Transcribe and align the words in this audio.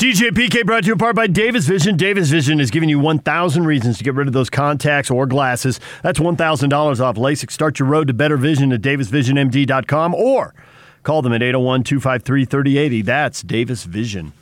DJ 0.00 0.30
PK 0.30 0.64
brought 0.64 0.84
to 0.84 0.86
you 0.86 0.92
apart 0.94 1.14
by 1.14 1.26
Davis 1.26 1.66
Vision. 1.66 1.94
Davis 1.94 2.30
Vision 2.30 2.58
is 2.58 2.70
giving 2.70 2.88
you 2.88 2.98
1,000 2.98 3.66
reasons 3.66 3.98
to 3.98 4.04
get 4.04 4.14
rid 4.14 4.26
of 4.28 4.32
those 4.32 4.48
contacts 4.48 5.10
or 5.10 5.26
glasses. 5.26 5.78
That's 6.02 6.18
$1,000 6.18 7.00
off 7.00 7.16
LASIK. 7.16 7.50
Start 7.50 7.78
your 7.78 7.86
road 7.86 8.06
to 8.06 8.14
better 8.14 8.38
vision 8.38 8.72
at 8.72 8.80
davisvisionmd.com 8.80 10.14
or 10.14 10.54
call 11.02 11.20
them 11.20 11.34
at 11.34 11.42
801 11.42 11.82
253 11.82 12.46
3080. 12.46 13.02
That's 13.02 13.42
Davis 13.42 13.84
Vision. 13.84 14.32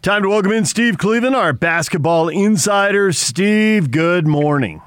Time 0.00 0.22
to 0.22 0.30
welcome 0.30 0.52
in 0.52 0.64
Steve 0.64 0.96
Cleveland, 0.96 1.36
our 1.36 1.52
basketball 1.52 2.30
insider. 2.30 3.12
Steve, 3.12 3.90
good 3.90 4.26
morning. 4.26 4.80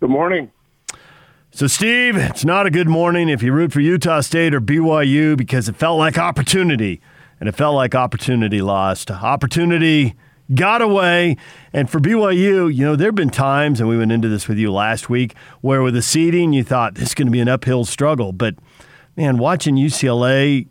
Good 0.00 0.10
morning. 0.10 0.50
So, 1.52 1.66
Steve, 1.66 2.18
it's 2.18 2.44
not 2.44 2.66
a 2.66 2.70
good 2.70 2.88
morning 2.88 3.30
if 3.30 3.42
you 3.42 3.54
root 3.54 3.72
for 3.72 3.80
Utah 3.80 4.20
State 4.20 4.52
or 4.52 4.60
BYU 4.60 5.38
because 5.38 5.70
it 5.70 5.76
felt 5.76 5.98
like 5.98 6.18
opportunity, 6.18 7.00
and 7.40 7.48
it 7.48 7.52
felt 7.52 7.74
like 7.74 7.94
opportunity 7.94 8.60
lost. 8.60 9.10
Opportunity 9.10 10.14
got 10.54 10.82
away. 10.82 11.36
And 11.72 11.90
for 11.90 12.00
BYU, 12.00 12.74
you 12.74 12.84
know, 12.84 12.96
there 12.96 13.08
have 13.08 13.14
been 13.14 13.30
times, 13.30 13.80
and 13.80 13.88
we 13.88 13.98
went 13.98 14.12
into 14.12 14.28
this 14.28 14.48
with 14.48 14.58
you 14.58 14.72
last 14.72 15.10
week, 15.10 15.34
where 15.60 15.82
with 15.82 15.94
the 15.94 16.02
seeding, 16.02 16.52
you 16.52 16.64
thought 16.64 16.94
this 16.94 17.08
is 17.08 17.14
going 17.14 17.26
to 17.26 17.32
be 17.32 17.40
an 17.40 17.48
uphill 17.48 17.84
struggle. 17.84 18.32
But, 18.32 18.54
man, 19.16 19.38
watching 19.38 19.76
UCLA 19.76 20.66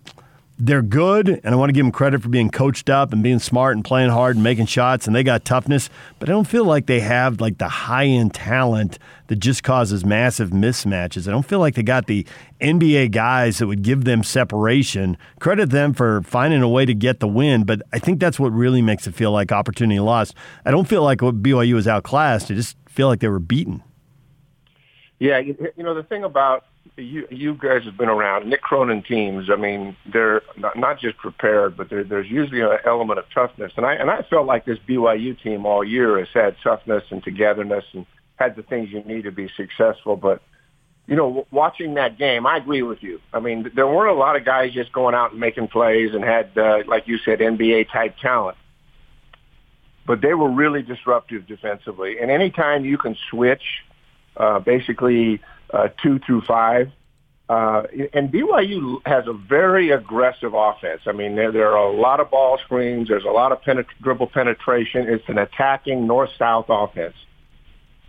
they're 0.60 0.82
good, 0.82 1.30
and 1.30 1.54
I 1.54 1.56
want 1.56 1.70
to 1.70 1.74
give 1.74 1.86
them 1.86 1.92
credit 1.92 2.22
for 2.22 2.30
being 2.30 2.50
coached 2.50 2.90
up 2.90 3.14
and 3.14 3.22
being 3.22 3.38
smart 3.38 3.76
and 3.76 3.86
playing 3.86 4.10
hard 4.10 4.36
and 4.38 4.44
making 4.44 4.66
shots, 4.66 5.06
and 5.06 5.16
they 5.16 5.24
got 5.24 5.46
toughness. 5.46 5.90
But 6.18 6.30
I 6.30 6.32
don't 6.32 6.48
feel 6.48 6.66
like 6.66 6.88
they 6.88 7.00
have 7.00 7.40
like 7.40 7.60
the 7.60 7.68
high 7.68 8.06
end 8.06 8.34
talent 8.34 8.98
that 9.28 9.36
just 9.36 9.62
causes 9.62 10.04
massive 10.04 10.50
mismatches. 10.50 11.28
I 11.28 11.32
don't 11.32 11.46
feel 11.46 11.60
like 11.60 11.76
they 11.76 11.84
got 11.84 12.08
the 12.08 12.26
NBA 12.60 13.12
guys 13.12 13.60
that 13.60 13.68
would 13.68 13.84
give 13.84 14.06
them 14.06 14.24
separation. 14.24 15.18
Credit 15.40 15.70
them 15.70 15.94
for 15.94 16.24
finding 16.24 16.64
a 16.64 16.70
way 16.70 16.86
to 16.86 16.94
get 16.96 17.20
the 17.20 17.28
win, 17.28 17.64
but 17.64 17.82
I 17.94 18.00
think 18.00 18.20
that's 18.20 18.40
what 18.40 18.52
really 18.52 18.82
makes 18.82 19.06
it 19.06 19.14
feel 19.14 19.32
like 19.32 19.52
opportunity 19.52 20.00
lost. 20.00 20.34
I 20.66 20.72
don't 20.72 20.88
feel 20.88 21.04
like 21.04 21.20
BYU 21.20 21.76
was 21.76 21.88
outclassed. 21.88 22.50
I 22.50 22.56
just 22.56 22.78
feel 22.88 23.08
like 23.08 23.20
they 23.20 23.28
were 23.28 23.40
beaten. 23.40 23.84
Yeah, 25.20 25.40
you 25.40 25.56
know 25.78 25.94
the 25.94 26.04
thing 26.04 26.24
about 26.24 26.66
you 26.96 27.28
you 27.30 27.56
guys 27.56 27.84
have 27.86 27.98
been 27.98 28.10
around 28.10 28.52
Mick 28.52 28.62
Cronin 28.62 29.04
teams. 29.04 29.50
I 29.52 29.56
mean, 29.56 29.96
they're 30.12 30.42
not, 30.58 30.78
not 30.78 31.00
just 31.00 31.18
prepared, 31.18 31.76
but 31.76 31.90
there's 31.90 32.30
usually 32.30 32.62
an 32.62 32.78
element 32.86 33.20
of 33.20 33.26
toughness. 33.34 33.72
And 33.78 33.86
I 33.86 33.94
and 33.96 34.10
I 34.10 34.22
felt 34.30 34.46
like 34.46 34.66
this 34.66 34.80
BYU 34.88 35.42
team 35.42 35.66
all 35.66 35.84
year 35.84 36.20
has 36.20 36.28
had 36.34 36.56
toughness 36.64 37.04
and 37.10 37.24
togetherness 37.24 37.86
and 37.94 38.06
had 38.38 38.56
the 38.56 38.64
things 38.64 38.90
you 38.92 39.04
need 39.04 39.24
to 39.24 39.32
be 39.32 39.50
successful. 39.56 40.16
But 40.16 40.42
you 41.08 41.16
know, 41.16 41.48
watching 41.52 41.94
that 41.96 42.18
game, 42.18 42.46
I 42.46 42.58
agree 42.58 42.84
with 42.84 43.02
you. 43.02 43.22
I 43.34 43.40
mean, 43.40 43.72
there 43.76 43.88
weren't 43.88 44.16
a 44.16 44.20
lot 44.20 44.36
of 44.36 44.44
guys 44.46 44.74
just 44.74 44.92
going 44.92 45.16
out 45.16 45.32
and 45.32 45.40
making 45.40 45.70
plays 45.70 46.14
and 46.14 46.24
had, 46.24 46.58
uh, 46.58 46.80
like 46.86 47.08
you 47.08 47.18
said, 47.20 47.40
NBA 47.40 47.92
type 47.92 48.18
talent. 48.22 48.58
But 50.06 50.22
they 50.22 50.34
were 50.34 50.52
really 50.52 50.82
disruptive 50.82 51.48
defensively. 51.48 52.20
And 52.20 52.30
anytime 52.30 52.84
you 52.84 52.98
can 52.98 53.16
switch, 53.30 53.64
uh, 54.36 54.60
basically 54.60 55.42
uh, 55.72 55.90
two 56.02 56.20
through 56.20 56.42
five. 56.42 56.92
Uh, 57.50 57.84
and 58.14 58.30
BYU 58.30 59.00
has 59.06 59.26
a 59.26 59.34
very 59.34 59.92
aggressive 59.92 60.54
offense. 60.54 61.02
I 61.06 61.14
mean, 61.14 61.36
there, 61.36 61.52
there 61.52 61.72
are 61.78 61.88
a 61.88 61.96
lot 61.96 62.20
of 62.20 62.30
ball 62.30 62.58
screens. 62.58 63.08
There's 63.08 63.24
a 63.24 63.30
lot 63.30 63.54
of 63.54 63.62
penet- 63.62 63.86
dribble 64.02 64.28
penetration. 64.28 65.08
It's 65.08 65.28
an 65.30 65.38
attacking 65.38 66.08
north-south 66.08 66.66
offense. 66.68 67.16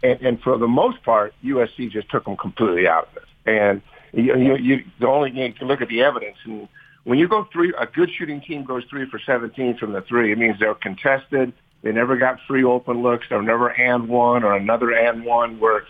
And, 0.03 0.21
and 0.23 0.43
for 0.43 0.59
the 0.59 0.67
most 0.67 1.05
part, 1.05 1.35
USC 1.45 1.91
just 1.91 2.11
took 2.11 2.25
them 2.25 2.37
completely 2.37 2.89
out 2.89 3.09
of 3.11 3.19
it. 3.19 3.29
And 3.47 3.83
you, 4.13 4.37
you, 4.37 4.57
you, 4.57 4.85
the 4.99 5.07
only 5.07 5.31
you 5.31 5.53
can 5.53 5.69
look 5.69 5.83
at 5.83 5.89
the 5.89 6.03
evidence. 6.03 6.39
And 6.45 6.69
when 7.05 7.19
you 7.19 7.29
go 7.29 7.47
three, 7.53 7.73
a 7.79 7.87
good 7.87 8.11
shooting 8.11 8.41
team 8.41 8.65
goes 8.65 8.85
three 8.91 9.09
for 9.09 9.21
17 9.25 9.79
from 9.79 9.93
the 9.93 10.03
three. 10.03 10.33
It 10.33 10.39
means 10.39 10.59
they're 10.59 10.75
contested. 10.75 11.53
They 11.83 11.93
never 11.93 12.17
got 12.17 12.41
free 12.49 12.65
open 12.65 13.03
looks. 13.03 13.27
They're 13.29 13.41
never 13.41 13.69
and 13.69 14.09
one 14.09 14.43
or 14.43 14.57
another 14.57 14.91
and 14.91 15.25
one 15.25 15.61
where 15.61 15.85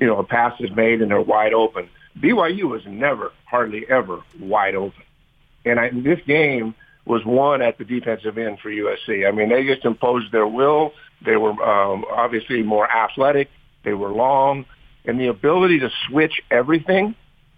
you 0.00 0.06
know, 0.06 0.18
a 0.18 0.24
pass 0.24 0.54
is 0.60 0.70
made 0.74 1.02
and 1.02 1.10
they're 1.10 1.20
wide 1.20 1.54
open. 1.54 1.88
BYU 2.18 2.64
was 2.64 2.82
never, 2.86 3.32
hardly 3.44 3.86
ever 3.88 4.22
wide 4.40 4.74
open. 4.74 5.02
And 5.64 5.80
I, 5.80 5.90
this 5.90 6.20
game 6.26 6.74
was 7.06 7.24
won 7.24 7.62
at 7.62 7.78
the 7.78 7.84
defensive 7.84 8.38
end 8.38 8.58
for 8.60 8.70
USC. 8.70 9.26
I 9.26 9.30
mean, 9.30 9.50
they 9.50 9.64
just 9.64 9.84
imposed 9.84 10.32
their 10.32 10.46
will. 10.46 10.92
They 11.24 11.36
were 11.36 11.50
um, 11.50 12.04
obviously 12.10 12.62
more 12.62 12.90
athletic. 12.90 13.50
They 13.84 13.94
were 13.94 14.10
long. 14.10 14.64
And 15.04 15.20
the 15.20 15.26
ability 15.26 15.80
to 15.80 15.90
switch 16.08 16.40
everything 16.50 17.14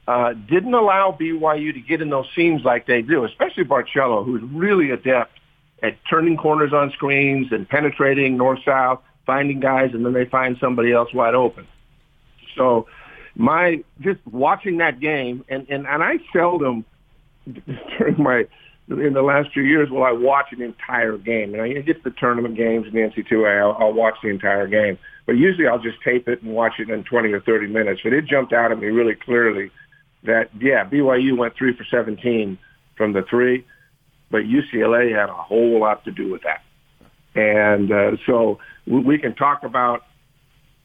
uh, 0.08 0.32
didn't 0.32 0.74
allow 0.74 1.16
BYU 1.18 1.72
to 1.74 1.80
get 1.80 2.00
in 2.00 2.10
those 2.10 2.26
seams 2.34 2.62
like 2.64 2.86
they 2.86 3.02
do, 3.02 3.24
especially 3.24 3.64
Barcello, 3.64 4.24
who's 4.24 4.42
really 4.42 4.90
adept 4.90 5.38
at 5.82 5.96
turning 6.08 6.36
corners 6.36 6.72
on 6.72 6.90
screens 6.92 7.48
and 7.52 7.68
penetrating 7.68 8.36
north-south, 8.36 9.00
finding 9.26 9.60
guys, 9.60 9.90
and 9.94 10.04
then 10.04 10.12
they 10.12 10.24
find 10.24 10.56
somebody 10.60 10.92
else 10.92 11.12
wide 11.12 11.34
open. 11.34 11.66
So 12.56 12.86
my 13.34 13.84
just 14.00 14.20
watching 14.26 14.78
that 14.78 15.00
game, 15.00 15.44
and 15.48 15.66
and 15.68 15.86
and 15.86 16.02
I 16.02 16.18
seldom 16.32 16.84
during 17.98 18.22
my 18.22 18.46
in 18.88 19.14
the 19.14 19.22
last 19.22 19.52
few 19.52 19.62
years 19.62 19.90
will 19.90 20.04
I 20.04 20.12
watch 20.12 20.52
an 20.52 20.62
entire 20.62 21.18
game. 21.18 21.54
And 21.54 21.62
I 21.62 21.72
get 21.80 22.04
the 22.04 22.10
tournament 22.10 22.56
games 22.56 22.86
in 22.86 22.92
the 22.92 23.00
NC2A, 23.00 23.60
I'll, 23.60 23.76
I'll 23.80 23.92
watch 23.92 24.14
the 24.22 24.28
entire 24.28 24.68
game. 24.68 24.98
But 25.26 25.32
usually 25.32 25.66
I'll 25.66 25.80
just 25.80 26.00
tape 26.04 26.28
it 26.28 26.42
and 26.42 26.54
watch 26.54 26.74
it 26.78 26.88
in 26.88 27.02
20 27.02 27.32
or 27.32 27.40
30 27.40 27.66
minutes. 27.66 28.00
But 28.04 28.12
it 28.12 28.26
jumped 28.26 28.52
out 28.52 28.70
at 28.70 28.78
me 28.78 28.86
really 28.86 29.16
clearly 29.16 29.72
that, 30.22 30.50
yeah, 30.60 30.84
BYU 30.88 31.36
went 31.36 31.56
three 31.56 31.76
for 31.76 31.84
17 31.90 32.58
from 32.96 33.12
the 33.12 33.22
three, 33.28 33.66
but 34.30 34.42
UCLA 34.42 35.14
had 35.14 35.28
a 35.28 35.34
whole 35.34 35.80
lot 35.80 36.04
to 36.04 36.12
do 36.12 36.30
with 36.30 36.42
that. 36.42 36.62
And 37.34 37.90
uh, 37.90 38.16
so 38.24 38.60
we, 38.86 39.00
we 39.00 39.18
can 39.18 39.34
talk 39.34 39.64
about 39.64 40.04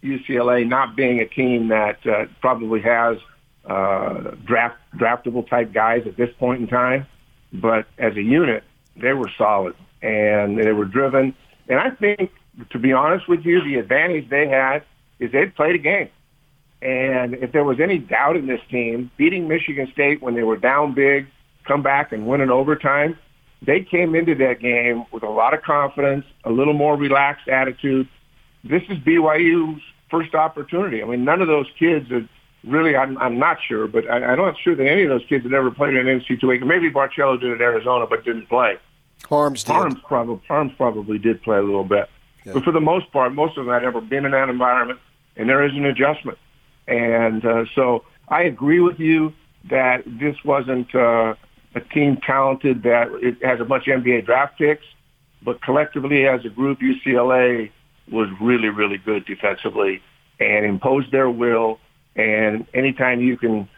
UCLA 0.03 0.67
not 0.67 0.95
being 0.95 1.19
a 1.19 1.27
team 1.27 1.67
that 1.69 2.05
uh, 2.05 2.25
probably 2.41 2.81
has 2.81 3.17
uh, 3.65 4.31
draft 4.45 4.77
draftable 4.95 5.47
type 5.47 5.73
guys 5.73 6.03
at 6.05 6.17
this 6.17 6.29
point 6.39 6.61
in 6.61 6.67
time, 6.67 7.05
but 7.53 7.85
as 7.97 8.15
a 8.15 8.21
unit, 8.21 8.63
they 8.95 9.13
were 9.13 9.29
solid 9.37 9.75
and 10.01 10.57
they 10.57 10.71
were 10.71 10.85
driven. 10.85 11.35
And 11.69 11.79
I 11.79 11.91
think, 11.91 12.31
to 12.71 12.79
be 12.79 12.91
honest 12.91 13.27
with 13.29 13.45
you, 13.45 13.63
the 13.63 13.75
advantage 13.75 14.29
they 14.29 14.47
had 14.47 14.83
is 15.19 15.31
they'd 15.31 15.55
played 15.55 15.75
a 15.75 15.79
game. 15.79 16.09
And 16.81 17.35
if 17.35 17.51
there 17.51 17.63
was 17.63 17.79
any 17.79 17.99
doubt 17.99 18.35
in 18.35 18.47
this 18.47 18.61
team, 18.69 19.11
beating 19.15 19.47
Michigan 19.47 19.87
State 19.93 20.21
when 20.21 20.33
they 20.33 20.43
were 20.43 20.57
down 20.57 20.95
big, 20.95 21.27
come 21.63 21.83
back 21.83 22.11
and 22.11 22.25
win 22.25 22.41
in 22.41 22.49
overtime, 22.49 23.17
they 23.61 23.81
came 23.81 24.15
into 24.15 24.33
that 24.35 24.59
game 24.59 25.05
with 25.11 25.21
a 25.21 25.29
lot 25.29 25.53
of 25.53 25.61
confidence, 25.61 26.25
a 26.43 26.49
little 26.49 26.73
more 26.73 26.97
relaxed 26.97 27.47
attitude. 27.47 28.07
This 28.63 28.81
is 28.89 28.97
BYU's 28.97 29.81
first 30.11 30.35
opportunity. 30.35 31.01
I 31.01 31.05
mean, 31.05 31.23
none 31.23 31.41
of 31.41 31.47
those 31.47 31.67
kids 31.79 32.11
are 32.11 32.27
really, 32.63 32.95
I'm, 32.95 33.17
I'm 33.17 33.39
not 33.39 33.57
sure, 33.67 33.87
but 33.87 34.07
I, 34.09 34.23
I'm 34.23 34.37
not 34.37 34.55
sure 34.59 34.75
that 34.75 34.85
any 34.85 35.03
of 35.03 35.09
those 35.09 35.25
kids 35.27 35.43
had 35.43 35.53
ever 35.53 35.71
played 35.71 35.95
in 35.95 36.07
an 36.07 36.19
NC2A. 36.19 36.63
Maybe 36.65 36.89
Barcello 36.89 37.37
did 37.37 37.51
at 37.51 37.61
Arizona, 37.61 38.05
but 38.05 38.23
didn't 38.23 38.47
play. 38.47 38.77
Haarms 39.23 39.63
did. 39.63 39.73
Haarms 39.73 40.03
probably, 40.03 40.41
Haarms 40.47 40.75
probably 40.75 41.17
did 41.17 41.41
play 41.41 41.57
a 41.57 41.63
little 41.63 41.85
bit. 41.85 42.09
Yeah. 42.45 42.53
But 42.53 42.63
for 42.63 42.71
the 42.71 42.81
most 42.81 43.11
part, 43.11 43.33
most 43.33 43.57
of 43.57 43.65
them 43.65 43.73
had 43.73 43.83
ever 43.83 44.01
been 44.01 44.25
in 44.25 44.31
that 44.31 44.49
environment, 44.49 44.99
and 45.37 45.47
there 45.47 45.63
is 45.65 45.73
an 45.73 45.85
adjustment. 45.85 46.37
And 46.87 47.45
uh, 47.45 47.65
so 47.73 48.03
I 48.27 48.43
agree 48.43 48.79
with 48.79 48.99
you 48.99 49.33
that 49.69 50.03
this 50.05 50.35
wasn't 50.43 50.93
uh, 50.95 51.35
a 51.75 51.79
team 51.79 52.17
talented 52.17 52.83
that 52.83 53.09
it 53.21 53.43
has 53.45 53.59
a 53.59 53.65
bunch 53.65 53.87
of 53.87 54.01
NBA 54.01 54.25
draft 54.25 54.57
picks, 54.57 54.85
but 55.43 55.61
collectively 55.61 56.27
as 56.27 56.43
a 56.45 56.49
group, 56.49 56.79
UCLA 56.79 57.71
was 58.09 58.29
really, 58.41 58.69
really 58.69 58.97
good 58.97 59.25
defensively 59.25 60.01
and 60.39 60.65
imposed 60.65 61.11
their 61.11 61.29
will. 61.29 61.79
And 62.15 62.65
anytime 62.73 63.21
you 63.21 63.37
can 63.37 63.69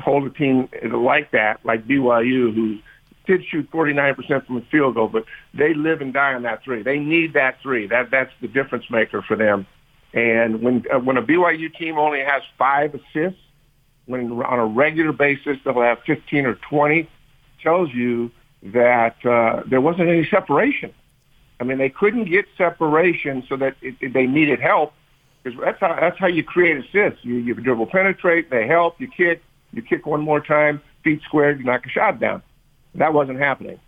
hold 0.00 0.24
a 0.24 0.30
team 0.30 0.68
like 0.90 1.30
that, 1.32 1.60
like 1.64 1.86
BYU, 1.86 2.54
who 2.54 2.78
did 3.26 3.44
shoot 3.46 3.70
49% 3.70 4.46
from 4.46 4.56
the 4.56 4.64
field 4.70 4.94
goal, 4.94 5.08
but 5.08 5.24
they 5.54 5.74
live 5.74 6.00
and 6.00 6.12
die 6.12 6.34
on 6.34 6.42
that 6.42 6.64
three. 6.64 6.82
They 6.82 6.98
need 6.98 7.34
that 7.34 7.60
three. 7.62 7.86
That 7.86 8.10
that's 8.10 8.32
the 8.40 8.48
difference 8.48 8.90
maker 8.90 9.22
for 9.22 9.36
them. 9.36 9.66
And 10.14 10.62
when 10.62 10.84
uh, 10.92 10.98
when 10.98 11.18
a 11.18 11.22
BYU 11.22 11.72
team 11.74 11.98
only 11.98 12.20
has 12.20 12.42
five 12.56 12.94
assists, 12.94 13.40
when 14.06 14.32
on 14.32 14.58
a 14.58 14.66
regular 14.66 15.12
basis 15.12 15.58
they'll 15.64 15.80
have 15.82 15.98
15 16.06 16.46
or 16.46 16.54
20, 16.54 17.08
tells 17.62 17.92
you 17.92 18.30
that 18.62 19.24
uh, 19.26 19.62
there 19.68 19.80
wasn't 19.80 20.08
any 20.08 20.26
separation. 20.30 20.92
I 21.60 21.64
mean, 21.64 21.78
they 21.78 21.90
couldn't 21.90 22.26
get 22.26 22.46
separation 22.56 23.44
so 23.48 23.56
that 23.56 23.76
it, 23.82 23.96
it, 24.00 24.12
they 24.12 24.26
needed 24.26 24.60
help 24.60 24.92
because 25.42 25.58
that's 25.60 25.80
how 25.80 25.96
that's 26.00 26.18
how 26.18 26.26
you 26.28 26.44
create 26.44 26.76
assists. 26.76 27.24
You, 27.24 27.36
you 27.36 27.54
dribble 27.54 27.86
penetrate, 27.86 28.50
they 28.50 28.66
help, 28.66 29.00
you 29.00 29.08
kick, 29.08 29.42
you 29.72 29.82
kick 29.82 30.06
one 30.06 30.20
more 30.20 30.40
time, 30.40 30.80
feet 31.02 31.20
squared, 31.22 31.58
you 31.58 31.64
knock 31.64 31.86
a 31.86 31.88
shot 31.88 32.20
down. 32.20 32.42
That 32.94 33.12
wasn't 33.12 33.38
happening. 33.38 33.80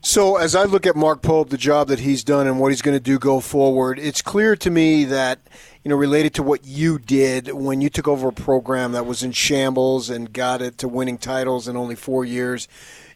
So, 0.00 0.36
as 0.36 0.54
I 0.54 0.64
look 0.64 0.86
at 0.86 0.94
Mark 0.94 1.22
Pope, 1.22 1.50
the 1.50 1.58
job 1.58 1.88
that 1.88 1.98
he's 1.98 2.22
done 2.22 2.46
and 2.46 2.60
what 2.60 2.68
he's 2.68 2.82
going 2.82 2.96
to 2.96 3.02
do 3.02 3.18
go 3.18 3.40
forward, 3.40 3.98
it's 3.98 4.22
clear 4.22 4.54
to 4.54 4.70
me 4.70 5.04
that, 5.06 5.40
you 5.82 5.88
know, 5.88 5.96
related 5.96 6.34
to 6.34 6.42
what 6.42 6.64
you 6.64 7.00
did 7.00 7.52
when 7.52 7.80
you 7.80 7.90
took 7.90 8.06
over 8.06 8.28
a 8.28 8.32
program 8.32 8.92
that 8.92 9.06
was 9.06 9.24
in 9.24 9.32
shambles 9.32 10.08
and 10.08 10.32
got 10.32 10.62
it 10.62 10.78
to 10.78 10.88
winning 10.88 11.18
titles 11.18 11.66
in 11.66 11.76
only 11.76 11.96
four 11.96 12.24
years, 12.24 12.68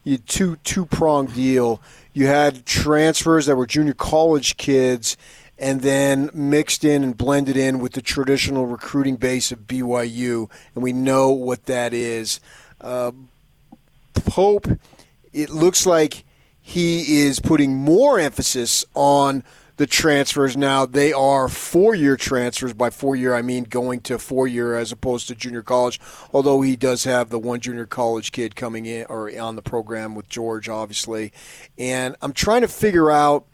you 0.02 0.18
two 0.18 0.56
two 0.56 0.84
pronged 0.84 1.32
deal 1.34 1.80
you 2.12 2.26
had 2.26 2.66
transfers 2.66 3.46
that 3.46 3.56
were 3.56 3.66
junior 3.66 3.94
college 3.94 4.56
kids 4.56 5.16
and 5.58 5.80
then 5.82 6.28
mixed 6.34 6.84
in 6.84 7.04
and 7.04 7.16
blended 7.16 7.56
in 7.56 7.78
with 7.78 7.92
the 7.92 8.02
traditional 8.02 8.66
recruiting 8.66 9.16
base 9.16 9.52
of 9.52 9.60
BYU, 9.60 10.50
and 10.74 10.82
we 10.82 10.92
know 10.92 11.30
what 11.30 11.66
that 11.66 11.94
is. 11.94 12.40
Uh, 12.80 13.12
Pope, 14.14 14.66
it 15.32 15.50
looks 15.50 15.86
like 15.86 16.24
he 16.60 17.22
is 17.22 17.40
putting 17.40 17.76
more 17.76 18.18
emphasis 18.18 18.84
on 18.94 19.44
the 19.76 19.86
transfers 19.86 20.56
now. 20.56 20.86
They 20.86 21.12
are 21.12 21.48
four 21.48 21.94
year 21.94 22.16
transfers. 22.16 22.72
By 22.72 22.90
four 22.90 23.16
year, 23.16 23.34
I 23.34 23.42
mean 23.42 23.64
going 23.64 24.00
to 24.02 24.18
four 24.18 24.46
year 24.46 24.76
as 24.76 24.92
opposed 24.92 25.28
to 25.28 25.34
junior 25.34 25.62
college, 25.62 26.00
although 26.32 26.60
he 26.60 26.76
does 26.76 27.04
have 27.04 27.30
the 27.30 27.38
one 27.38 27.60
junior 27.60 27.86
college 27.86 28.32
kid 28.32 28.56
coming 28.56 28.86
in 28.86 29.06
or 29.06 29.30
on 29.38 29.56
the 29.56 29.62
program 29.62 30.14
with 30.14 30.28
George, 30.28 30.68
obviously. 30.68 31.32
And 31.78 32.16
I'm 32.22 32.32
trying 32.32 32.62
to 32.62 32.68
figure 32.68 33.10
out 33.10 33.46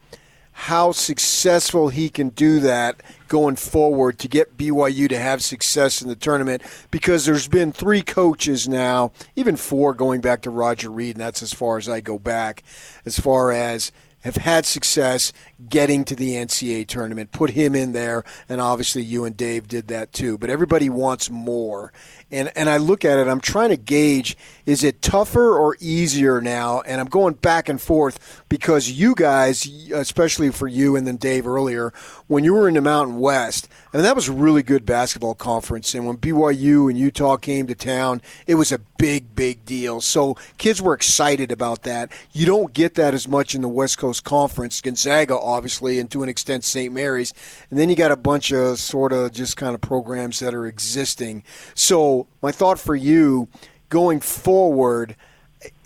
how 0.60 0.90
successful 0.90 1.88
he 1.88 2.08
can 2.08 2.30
do 2.30 2.58
that 2.58 3.00
going 3.28 3.54
forward 3.54 4.18
to 4.18 4.26
get 4.26 4.56
BYU 4.56 5.08
to 5.08 5.16
have 5.16 5.40
success 5.40 6.02
in 6.02 6.08
the 6.08 6.16
tournament 6.16 6.62
because 6.90 7.24
there's 7.24 7.46
been 7.46 7.70
three 7.70 8.02
coaches 8.02 8.68
now, 8.68 9.12
even 9.36 9.54
four 9.54 9.94
going 9.94 10.20
back 10.20 10.42
to 10.42 10.50
Roger 10.50 10.90
Reid, 10.90 11.14
and 11.14 11.20
that's 11.24 11.44
as 11.44 11.54
far 11.54 11.78
as 11.78 11.88
I 11.88 12.00
go 12.00 12.18
back, 12.18 12.64
as 13.06 13.20
far 13.20 13.52
as 13.52 13.92
have 14.22 14.36
had 14.36 14.66
success 14.66 15.32
getting 15.68 16.04
to 16.04 16.14
the 16.14 16.34
NCAA 16.34 16.86
tournament. 16.86 17.32
Put 17.32 17.50
him 17.50 17.74
in 17.74 17.92
there, 17.92 18.24
and 18.48 18.60
obviously 18.60 19.02
you 19.02 19.24
and 19.24 19.36
Dave 19.36 19.68
did 19.68 19.88
that 19.88 20.12
too. 20.12 20.38
But 20.38 20.50
everybody 20.50 20.88
wants 20.88 21.30
more. 21.30 21.92
And, 22.30 22.52
and 22.54 22.68
I 22.68 22.76
look 22.76 23.04
at 23.04 23.18
it, 23.18 23.26
I'm 23.26 23.40
trying 23.40 23.70
to 23.70 23.76
gauge 23.76 24.36
is 24.68 24.84
it 24.84 25.00
tougher 25.00 25.56
or 25.56 25.78
easier 25.80 26.42
now? 26.42 26.82
And 26.82 27.00
I'm 27.00 27.06
going 27.06 27.32
back 27.32 27.70
and 27.70 27.80
forth 27.80 28.44
because 28.50 28.90
you 28.90 29.14
guys, 29.14 29.66
especially 29.94 30.50
for 30.50 30.68
you 30.68 30.94
and 30.94 31.06
then 31.06 31.16
Dave 31.16 31.46
earlier, 31.46 31.90
when 32.26 32.44
you 32.44 32.52
were 32.52 32.68
in 32.68 32.74
the 32.74 32.82
Mountain 32.82 33.18
West, 33.18 33.66
I 33.94 33.96
mean, 33.96 34.04
that 34.04 34.14
was 34.14 34.28
a 34.28 34.32
really 34.32 34.62
good 34.62 34.84
basketball 34.84 35.34
conference. 35.34 35.94
And 35.94 36.06
when 36.06 36.18
BYU 36.18 36.90
and 36.90 36.98
Utah 36.98 37.38
came 37.38 37.66
to 37.66 37.74
town, 37.74 38.20
it 38.46 38.56
was 38.56 38.70
a 38.70 38.80
big, 38.98 39.34
big 39.34 39.64
deal. 39.64 40.02
So 40.02 40.36
kids 40.58 40.82
were 40.82 40.92
excited 40.92 41.50
about 41.50 41.84
that. 41.84 42.12
You 42.32 42.44
don't 42.44 42.74
get 42.74 42.94
that 42.96 43.14
as 43.14 43.26
much 43.26 43.54
in 43.54 43.62
the 43.62 43.68
West 43.68 43.96
Coast 43.96 44.24
Conference. 44.24 44.82
Gonzaga, 44.82 45.38
obviously, 45.38 45.98
and 45.98 46.10
to 46.10 46.22
an 46.22 46.28
extent, 46.28 46.64
St. 46.64 46.92
Mary's. 46.92 47.32
And 47.70 47.78
then 47.78 47.88
you 47.88 47.96
got 47.96 48.10
a 48.10 48.16
bunch 48.16 48.52
of 48.52 48.78
sort 48.78 49.14
of 49.14 49.32
just 49.32 49.56
kind 49.56 49.74
of 49.74 49.80
programs 49.80 50.40
that 50.40 50.52
are 50.52 50.66
existing. 50.66 51.42
So 51.74 52.17
my 52.42 52.52
thought 52.52 52.78
for 52.78 52.96
you 52.96 53.48
going 53.88 54.20
forward– 54.20 55.16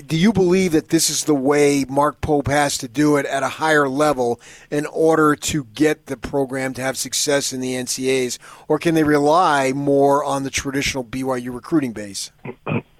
do 0.06 0.17
you 0.19 0.32
believe 0.32 0.73
that 0.73 0.88
this 0.88 1.08
is 1.08 1.25
the 1.25 1.34
way 1.34 1.84
Mark 1.88 2.20
Pope 2.20 2.49
has 2.49 2.76
to 2.79 2.88
do 2.88 3.17
it 3.17 3.26
at 3.26 3.43
a 3.43 3.49
higher 3.49 3.88
level 3.88 4.40
in 4.70 4.87
order 4.87 5.34
to 5.37 5.64
get 5.64 6.06
the 6.06 6.17
program 6.17 6.75
to 6.75 6.82
have 6.82 6.96
success 6.99 7.52
in 7.52 7.61
the 7.61 7.75
NCAs, 7.75 8.38
or 8.69 8.79
can 8.79 8.94
they 8.94 9.05
rely 9.05 9.73
more 9.73 10.25
on 10.25 10.43
the 10.43 10.50
traditional 10.50 11.05
BYU 11.05 11.55
recruiting 11.55 11.93
base? 11.93 12.32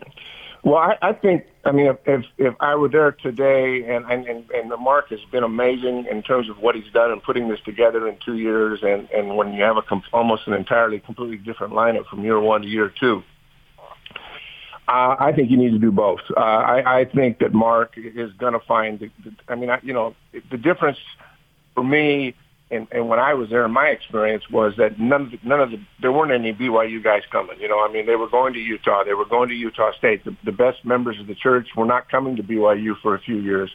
Well, 0.65 0.77
I, 0.77 0.97
I 1.03 1.13
think 1.13 1.45
I 1.65 1.73
mean 1.73 1.93
if 2.07 2.25
if 2.39 2.55
I 2.61 2.77
were 2.77 2.89
there 2.89 3.13
today, 3.13 3.85
and 3.89 4.05
and 4.11 4.27
and 4.51 4.71
the 4.71 4.77
Mark 4.77 5.09
has 5.11 5.21
been 5.33 5.43
amazing 5.43 6.07
in 6.11 6.23
terms 6.23 6.49
of 6.49 6.59
what 6.59 6.75
he's 6.75 6.93
done 6.93 7.11
in 7.11 7.21
putting 7.21 7.49
this 7.49 7.59
together 7.65 8.09
in 8.09 8.17
two 8.25 8.37
years, 8.37 8.81
and 8.83 9.11
and 9.11 9.37
when 9.37 9.53
you 9.53 9.63
have 9.63 9.77
a 9.77 9.83
almost 10.13 10.47
an 10.47 10.53
entirely 10.53 11.01
completely 11.01 11.39
different 11.39 11.73
lineup 11.73 12.07
from 12.07 12.23
year 12.23 12.39
one 12.41 12.63
to 12.63 12.69
year 12.69 12.93
two 13.01 13.23
I 14.89 15.33
think 15.35 15.51
you 15.51 15.57
need 15.57 15.71
to 15.71 15.79
do 15.79 15.93
both. 15.93 16.21
Uh, 16.37 16.41
I, 16.41 17.01
I 17.01 17.05
think 17.05 17.39
that 17.39 17.55
Mark 17.55 17.95
is 17.97 18.33
going 18.33 18.53
to 18.53 18.61
find. 18.61 18.99
The, 18.99 19.11
the, 19.25 19.35
I 19.49 19.55
mean, 19.55 19.71
I, 19.71 19.79
you 19.83 19.93
know, 19.93 20.15
the 20.51 20.59
difference 20.59 20.99
for 21.75 21.85
me 21.85 22.35
and, 22.73 22.89
and 22.91 23.09
when 23.09 23.19
I 23.19 23.35
was 23.35 23.51
there, 23.51 23.69
my 23.69 23.87
experience 23.87 24.49
was 24.51 24.75
that 24.79 24.99
none 24.99 25.39
none 25.43 25.61
of 25.61 25.71
the 25.71 25.81
there 26.01 26.11
weren't 26.11 26.33
any 26.33 26.53
BYU 26.53 27.03
guys 27.03 27.23
coming. 27.31 27.61
You 27.61 27.69
know, 27.69 27.85
I 27.85 27.93
mean, 27.93 28.07
they 28.07 28.17
were 28.17 28.29
going 28.29 28.55
to 28.55 28.59
Utah, 28.59 29.05
they 29.05 29.15
were 29.15 29.27
going 29.27 29.51
to 29.51 29.55
Utah 29.55 29.93
State. 29.99 30.25
The, 30.25 30.37
the 30.45 30.53
best 30.53 30.85
members 30.85 31.21
of 31.21 31.27
the 31.27 31.35
church 31.35 31.69
were 31.77 31.87
not 31.87 32.11
coming 32.11 32.37
to 32.37 32.43
BYU 32.43 32.95
for 33.03 33.15
a 33.15 33.21
few 33.21 33.39
years, 33.39 33.71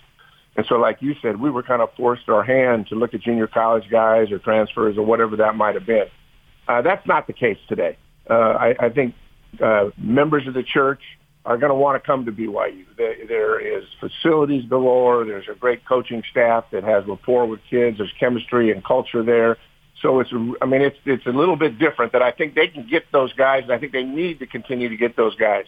and 0.58 0.66
so, 0.68 0.76
like 0.76 1.02
you 1.02 1.16
said, 1.22 1.40
we 1.40 1.52
were 1.52 1.62
kind 1.62 1.84
of 1.84 1.94
forced 1.96 2.28
our 2.28 2.44
hand 2.44 2.88
to 2.88 2.96
look 2.96 3.14
at 3.14 3.22
junior 3.22 3.46
college 3.46 3.88
guys 3.92 4.32
or 4.32 4.40
transfers 4.40 4.98
or 4.98 5.06
whatever 5.06 5.36
that 5.38 5.56
might 5.56 5.76
have 5.76 5.86
been. 5.86 6.08
Uh, 6.68 6.82
that's 6.82 7.06
not 7.06 7.28
the 7.28 7.34
case 7.34 7.60
today. 7.70 7.96
Uh, 8.28 8.34
I, 8.34 8.76
I 8.80 8.90
think 8.90 9.14
uh, 9.64 9.92
members 9.98 10.48
of 10.48 10.56
the 10.56 10.64
church 10.64 11.02
are 11.48 11.58
going 11.58 11.70
to 11.70 11.76
want 11.76 12.02
to 12.02 12.06
come 12.06 12.26
to 12.26 12.32
BYU. 12.32 12.86
There, 12.98 13.16
there 13.26 13.78
is 13.78 13.86
facilities 14.02 14.66
galore. 14.68 15.24
There's 15.24 15.48
a 15.50 15.56
great 15.56 15.86
coaching 15.86 16.22
staff 16.30 16.66
that 16.72 16.84
has 16.84 17.06
rapport 17.08 17.46
with 17.46 17.62
kids. 17.70 18.00
There's 18.00 18.12
chemistry 18.20 18.70
and 18.70 18.84
culture 18.84 19.24
there. 19.24 19.58
So 20.02 20.20
it's, 20.20 20.30
I 20.62 20.66
mean, 20.66 20.82
it's 20.82 20.98
it's 21.06 21.26
a 21.26 21.32
little 21.32 21.56
bit 21.56 21.80
different. 21.80 22.12
That 22.12 22.22
I 22.22 22.32
think 22.32 22.54
they 22.54 22.68
can 22.68 22.86
get 22.86 23.06
those 23.14 23.32
guys, 23.32 23.64
and 23.64 23.72
I 23.72 23.80
think 23.80 23.94
they 23.94 24.04
need 24.04 24.40
to 24.40 24.46
continue 24.46 24.90
to 24.90 24.98
get 24.98 25.16
those 25.16 25.36
guys. 25.36 25.66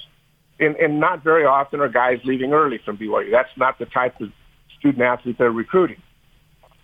And, 0.60 0.76
and 0.76 1.00
not 1.00 1.24
very 1.24 1.46
often 1.46 1.80
are 1.80 1.88
guys 1.88 2.20
leaving 2.26 2.52
early 2.52 2.80
from 2.84 2.98
BYU. 2.98 3.32
That's 3.32 3.50
not 3.56 3.80
the 3.80 3.86
type 3.86 4.20
of 4.20 4.30
student 4.78 5.02
athlete 5.02 5.38
they're 5.40 5.50
recruiting. 5.50 6.02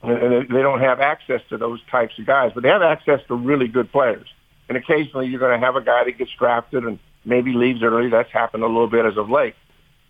And 0.02 0.48
they 0.48 0.62
don't 0.62 0.80
have 0.80 1.02
access 1.02 1.42
to 1.50 1.58
those 1.58 1.82
types 1.92 2.18
of 2.18 2.26
guys, 2.26 2.52
but 2.54 2.64
they 2.64 2.70
have 2.70 2.82
access 2.82 3.20
to 3.28 3.36
really 3.36 3.68
good 3.68 3.92
players. 3.92 4.28
And 4.70 4.78
occasionally 4.78 5.28
you're 5.28 5.40
going 5.40 5.60
to 5.60 5.66
have 5.66 5.76
a 5.76 5.82
guy 5.82 6.06
that 6.06 6.18
gets 6.18 6.32
drafted 6.40 6.86
and 6.86 7.00
maybe 7.26 7.54
leaves 7.54 7.84
early. 7.84 8.10
That's 8.10 8.32
happened 8.32 8.64
a 8.64 8.68
little 8.68 8.88
bit 8.88 9.06
as 9.06 9.18
of 9.18 9.30
late. 9.30 9.56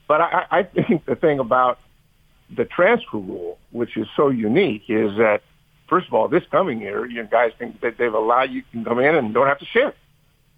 But 0.07 0.21
I, 0.21 0.45
I 0.51 0.63
think 0.63 1.05
the 1.05 1.15
thing 1.15 1.39
about 1.39 1.79
the 2.55 2.65
transfer 2.65 3.17
rule, 3.17 3.57
which 3.71 3.97
is 3.97 4.07
so 4.15 4.29
unique, 4.29 4.83
is 4.87 5.17
that 5.17 5.41
first 5.87 6.07
of 6.07 6.13
all, 6.13 6.27
this 6.27 6.43
coming 6.51 6.81
year, 6.81 7.05
you 7.05 7.23
guys 7.23 7.51
think 7.57 7.81
that 7.81 7.97
they've 7.97 8.13
allowed 8.13 8.51
you 8.51 8.63
can 8.71 8.83
come 8.83 8.99
in 8.99 9.15
and 9.15 9.33
don't 9.33 9.47
have 9.47 9.59
to 9.59 9.65
shift. 9.65 9.97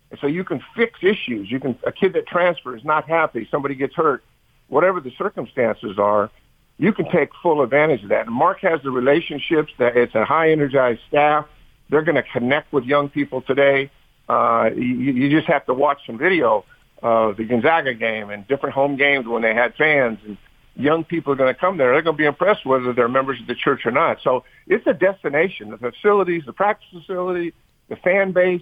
And 0.10 0.20
so 0.20 0.28
you 0.28 0.44
can 0.44 0.62
fix 0.76 1.00
issues. 1.02 1.52
You 1.52 1.60
can 1.60 1.78
a 1.86 1.92
kid 1.92 2.14
that 2.14 2.28
transfers 2.28 2.84
not 2.84 3.08
happy, 3.08 3.48
somebody 3.52 3.76
gets 3.76 3.96
hurt, 3.96 4.24
whatever 4.68 5.00
the 5.00 5.12
circumstances 5.18 5.98
are, 5.98 6.30
you 6.78 6.94
can 6.94 7.10
take 7.10 7.30
full 7.42 7.62
advantage 7.62 8.04
of 8.04 8.10
that. 8.10 8.28
And 8.28 8.36
Mark 8.36 8.60
has 8.62 8.82
the 8.84 8.92
relationships 8.92 9.72
that 9.80 9.98
it's 9.98 10.14
a 10.16 10.26
high 10.26 10.52
energized 10.52 11.02
staff. 11.08 11.46
They're 11.90 12.04
going 12.04 12.16
to 12.16 12.24
connect 12.24 12.72
with 12.72 12.84
young 12.84 13.10
people 13.10 13.42
today. 13.42 13.90
Uh, 14.28 14.70
you, 14.76 14.84
you 14.84 15.30
just 15.30 15.48
have 15.48 15.66
to 15.66 15.74
watch 15.74 16.00
some 16.06 16.18
video 16.18 16.66
of 17.02 17.38
the 17.38 17.46
Gonzaga 17.46 17.94
game 17.94 18.30
and 18.30 18.48
different 18.48 18.76
home 18.76 18.98
games 18.98 19.28
when 19.28 19.42
they 19.42 19.54
had 19.54 19.76
fans 19.76 20.20
and 20.26 20.38
young 20.76 21.04
people 21.04 21.34
are 21.34 21.36
going 21.36 21.54
to 21.54 21.60
come 21.60 21.78
there. 21.78 21.94
They're 21.94 22.02
going 22.02 22.16
to 22.16 22.22
be 22.22 22.26
impressed 22.26 22.66
whether 22.66 22.94
they're 22.94 23.08
members 23.08 23.40
of 23.40 23.48
the 23.48 23.56
church 23.56 23.82
or 23.86 23.92
not. 23.92 24.20
So 24.24 24.44
it's 24.68 24.86
a 24.88 24.94
destination. 24.94 25.70
The 25.70 25.78
facilities, 25.78 26.44
the 26.46 26.54
practice 26.54 26.88
facility, 26.92 27.54
the 27.90 27.96
fan 27.98 28.32
base, 28.32 28.62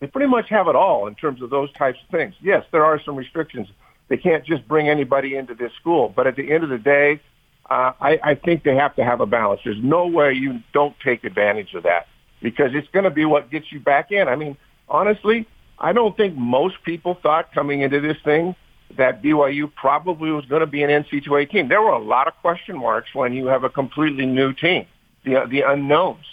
they 0.00 0.06
pretty 0.06 0.28
much 0.28 0.48
have 0.48 0.66
it 0.68 0.76
all 0.76 1.06
in 1.06 1.14
terms 1.14 1.42
of 1.42 1.50
those 1.50 1.72
types 1.74 1.98
of 2.02 2.10
things. 2.10 2.34
Yes, 2.40 2.64
there 2.72 2.84
are 2.84 3.00
some 3.04 3.16
restrictions. 3.16 3.68
They 4.08 4.16
can't 4.16 4.44
just 4.44 4.66
bring 4.66 4.88
anybody 4.88 5.36
into 5.36 5.54
this 5.54 5.72
school. 5.80 6.12
But 6.14 6.26
at 6.26 6.36
the 6.36 6.50
end 6.50 6.64
of 6.64 6.70
the 6.70 6.78
day, 6.78 7.20
uh, 7.68 7.92
I, 8.00 8.18
I 8.22 8.34
think 8.34 8.64
they 8.64 8.74
have 8.76 8.96
to 8.96 9.04
have 9.04 9.20
a 9.20 9.26
balance. 9.26 9.60
There's 9.64 9.82
no 9.82 10.06
way 10.06 10.32
you 10.32 10.60
don't 10.72 10.96
take 11.04 11.22
advantage 11.24 11.74
of 11.74 11.84
that 11.84 12.08
because 12.42 12.70
it's 12.74 12.88
going 12.88 13.04
to 13.04 13.10
be 13.10 13.24
what 13.24 13.50
gets 13.50 13.70
you 13.70 13.78
back 13.78 14.10
in. 14.10 14.26
I 14.26 14.34
mean, 14.34 14.56
honestly, 14.90 15.46
I 15.78 15.92
don't 15.92 16.16
think 16.16 16.36
most 16.36 16.82
people 16.84 17.14
thought 17.22 17.52
coming 17.54 17.80
into 17.80 18.00
this 18.00 18.18
thing 18.24 18.54
that 18.96 19.22
BYU 19.22 19.72
probably 19.74 20.30
was 20.30 20.44
going 20.46 20.60
to 20.60 20.66
be 20.66 20.82
an 20.82 20.90
NC2A 20.90 21.50
team. 21.50 21.68
There 21.68 21.80
were 21.80 21.92
a 21.92 22.02
lot 22.02 22.26
of 22.26 22.34
question 22.40 22.76
marks 22.76 23.14
when 23.14 23.32
you 23.32 23.46
have 23.46 23.64
a 23.64 23.70
completely 23.70 24.26
new 24.26 24.52
team, 24.52 24.84
the 25.24 25.46
the 25.48 25.62
unknowns, 25.62 26.24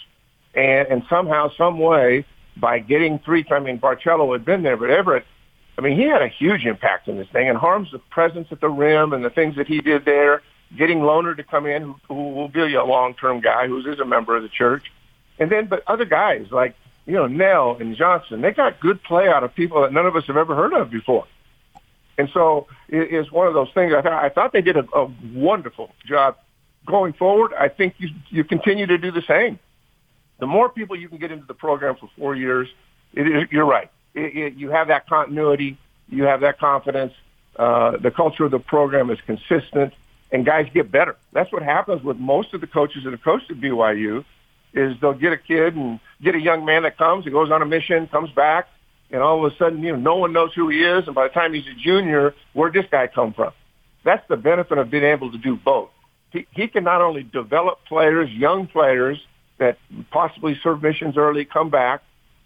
and 0.54 0.88
and 0.88 1.02
somehow, 1.08 1.50
some 1.56 1.78
way, 1.78 2.26
by 2.56 2.80
getting 2.80 3.20
three. 3.20 3.44
I 3.50 3.60
mean, 3.60 3.78
Barcello 3.78 4.32
had 4.32 4.44
been 4.44 4.62
there, 4.62 4.76
but 4.76 4.90
Averette, 4.90 5.24
I 5.78 5.80
mean, 5.80 5.96
he 5.96 6.04
had 6.04 6.20
a 6.20 6.28
huge 6.28 6.66
impact 6.66 7.08
in 7.08 7.16
this 7.16 7.28
thing, 7.28 7.48
and 7.48 7.56
Haarms 7.56 7.92
the 7.92 8.00
presence 8.10 8.48
at 8.50 8.60
the 8.60 8.68
rim 8.68 9.12
and 9.12 9.24
the 9.24 9.30
things 9.30 9.56
that 9.56 9.68
he 9.68 9.80
did 9.80 10.04
there, 10.04 10.42
getting 10.76 10.98
Lohner 10.98 11.36
to 11.36 11.44
come 11.44 11.66
in, 11.66 11.82
who, 11.82 11.96
who 12.08 12.30
will 12.30 12.48
be 12.48 12.74
a 12.74 12.84
long-term 12.84 13.40
guy, 13.40 13.68
who 13.68 13.78
is 13.78 14.00
a 14.00 14.04
member 14.04 14.36
of 14.36 14.42
the 14.42 14.48
church, 14.48 14.90
and 15.38 15.50
then 15.50 15.66
but 15.66 15.84
other 15.86 16.04
guys 16.04 16.46
like 16.50 16.74
you 17.08 17.14
know, 17.14 17.26
Knell 17.26 17.78
and 17.80 17.96
Johnson, 17.96 18.42
they 18.42 18.52
got 18.52 18.78
good 18.80 19.02
play 19.02 19.28
out 19.28 19.42
of 19.42 19.54
people 19.54 19.80
that 19.80 19.94
none 19.94 20.04
of 20.04 20.14
us 20.14 20.26
have 20.26 20.36
ever 20.36 20.54
heard 20.54 20.74
of 20.74 20.90
before. 20.90 21.26
And 22.18 22.28
so 22.34 22.66
it 22.88 23.14
is 23.14 23.32
one 23.32 23.46
of 23.46 23.54
those 23.54 23.70
things. 23.72 23.94
I, 23.94 24.02
th- 24.02 24.12
I 24.12 24.28
thought 24.28 24.52
they 24.52 24.60
did 24.60 24.76
a, 24.76 24.84
a 24.94 25.10
wonderful 25.32 25.90
job 26.06 26.36
going 26.84 27.14
forward. 27.14 27.54
I 27.58 27.68
think 27.68 27.94
you 27.96 28.10
you 28.28 28.44
continue 28.44 28.86
to 28.86 28.98
do 28.98 29.10
the 29.10 29.22
same. 29.22 29.58
The 30.38 30.46
more 30.46 30.68
people 30.68 30.96
you 30.96 31.08
can 31.08 31.16
get 31.16 31.32
into 31.32 31.46
the 31.46 31.54
program 31.54 31.96
for 31.96 32.10
four 32.18 32.36
years, 32.36 32.68
it 33.14 33.26
is, 33.26 33.48
you're 33.50 33.64
right. 33.64 33.90
It, 34.14 34.36
it, 34.36 34.54
you 34.54 34.70
have 34.70 34.88
that 34.88 35.08
continuity. 35.08 35.78
You 36.10 36.24
have 36.24 36.40
that 36.40 36.58
confidence. 36.58 37.14
Uh, 37.56 37.96
the 37.96 38.10
culture 38.10 38.44
of 38.44 38.50
the 38.50 38.58
program 38.58 39.10
is 39.10 39.18
consistent, 39.24 39.94
and 40.30 40.44
guys 40.44 40.68
get 40.74 40.92
better. 40.92 41.16
That's 41.32 41.50
what 41.52 41.62
happens 41.62 42.02
with 42.02 42.18
most 42.18 42.52
of 42.52 42.60
the 42.60 42.66
coaches 42.66 43.04
that 43.04 43.12
have 43.12 43.22
coached 43.22 43.50
at 43.50 43.56
BYU 43.56 44.26
is 44.74 44.96
they'll 45.00 45.12
get 45.14 45.32
a 45.32 45.38
kid 45.38 45.74
and 45.74 46.00
get 46.22 46.34
a 46.34 46.40
young 46.40 46.64
man 46.64 46.82
that 46.82 46.98
comes, 46.98 47.24
he 47.24 47.30
goes 47.30 47.50
on 47.50 47.62
a 47.62 47.66
mission, 47.66 48.06
comes 48.08 48.30
back, 48.30 48.68
and 49.10 49.22
all 49.22 49.44
of 49.44 49.52
a 49.52 49.56
sudden, 49.56 49.82
you 49.82 49.92
know, 49.92 49.98
no 49.98 50.16
one 50.16 50.32
knows 50.32 50.52
who 50.54 50.68
he 50.68 50.78
is, 50.84 51.06
and 51.06 51.14
by 51.14 51.28
the 51.28 51.34
time 51.34 51.54
he's 51.54 51.66
a 51.66 51.74
junior, 51.82 52.34
where'd 52.52 52.74
this 52.74 52.84
guy 52.90 53.06
come 53.06 53.32
from? 53.32 53.52
That's 54.04 54.26
the 54.28 54.36
benefit 54.36 54.78
of 54.78 54.90
being 54.90 55.04
able 55.04 55.32
to 55.32 55.38
do 55.38 55.56
both. 55.56 55.90
he, 56.32 56.46
he 56.50 56.68
can 56.68 56.84
not 56.84 57.00
only 57.00 57.22
develop 57.22 57.78
players, 57.86 58.30
young 58.30 58.66
players 58.66 59.18
that 59.58 59.78
possibly 60.10 60.58
serve 60.62 60.82
missions 60.82 61.16
early, 61.16 61.44
come 61.44 61.70
back, 61.70 62.02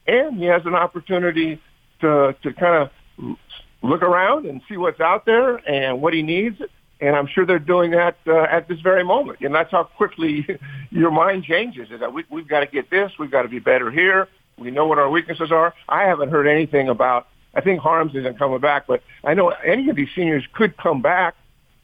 and 0.07 0.39
he 0.39 0.45
has 0.47 0.63
an 0.65 0.75
opportunity 0.75 1.61
to 2.01 2.35
to 2.43 2.53
kind 2.55 2.89
of 3.19 3.37
look 3.83 4.03
around 4.03 4.47
and 4.47 4.61
see 4.69 4.77
what's 4.77 5.01
out 5.01 5.27
there 5.27 5.57
and 5.69 6.01
what 6.01 6.15
he 6.15 6.23
needs. 6.23 6.61
And 7.03 7.17
I'm 7.17 7.27
sure 7.27 7.45
they're 7.45 7.59
doing 7.59 7.91
that 7.91 8.17
uh, 8.29 8.45
at 8.45 8.69
this 8.69 8.81
very 8.81 9.03
moment. 9.03 9.41
And 9.41 9.53
that's 9.53 9.73
how 9.73 9.83
quickly 9.83 10.47
your 10.91 11.11
mind 11.11 11.43
changes. 11.43 11.91
Is 11.91 11.99
that 11.99 12.15
we, 12.15 12.25
we've 12.31 12.47
got 12.47 12.61
to 12.61 12.67
get 12.67 12.91
this, 12.91 13.11
we've 13.19 13.31
got 13.31 13.43
to 13.43 13.49
be 13.49 13.59
better 13.59 13.91
here. 13.91 14.29
We 14.57 14.71
know 14.71 14.87
what 14.87 14.99
our 14.99 15.11
weaknesses 15.11 15.51
are. 15.51 15.75
I 15.89 16.05
haven't 16.05 16.29
heard 16.29 16.47
anything 16.47 16.89
about. 16.89 17.27
I 17.55 17.61
think 17.61 17.81
Haarms 17.81 18.15
isn't 18.15 18.39
coming 18.39 18.61
back, 18.61 18.87
but 18.87 19.03
I 19.25 19.35
know 19.35 19.49
any 19.49 19.91
of 19.91 19.97
these 19.97 20.11
seniors 20.15 20.45
could 20.53 20.77
come 20.77 21.03
back. 21.03 21.35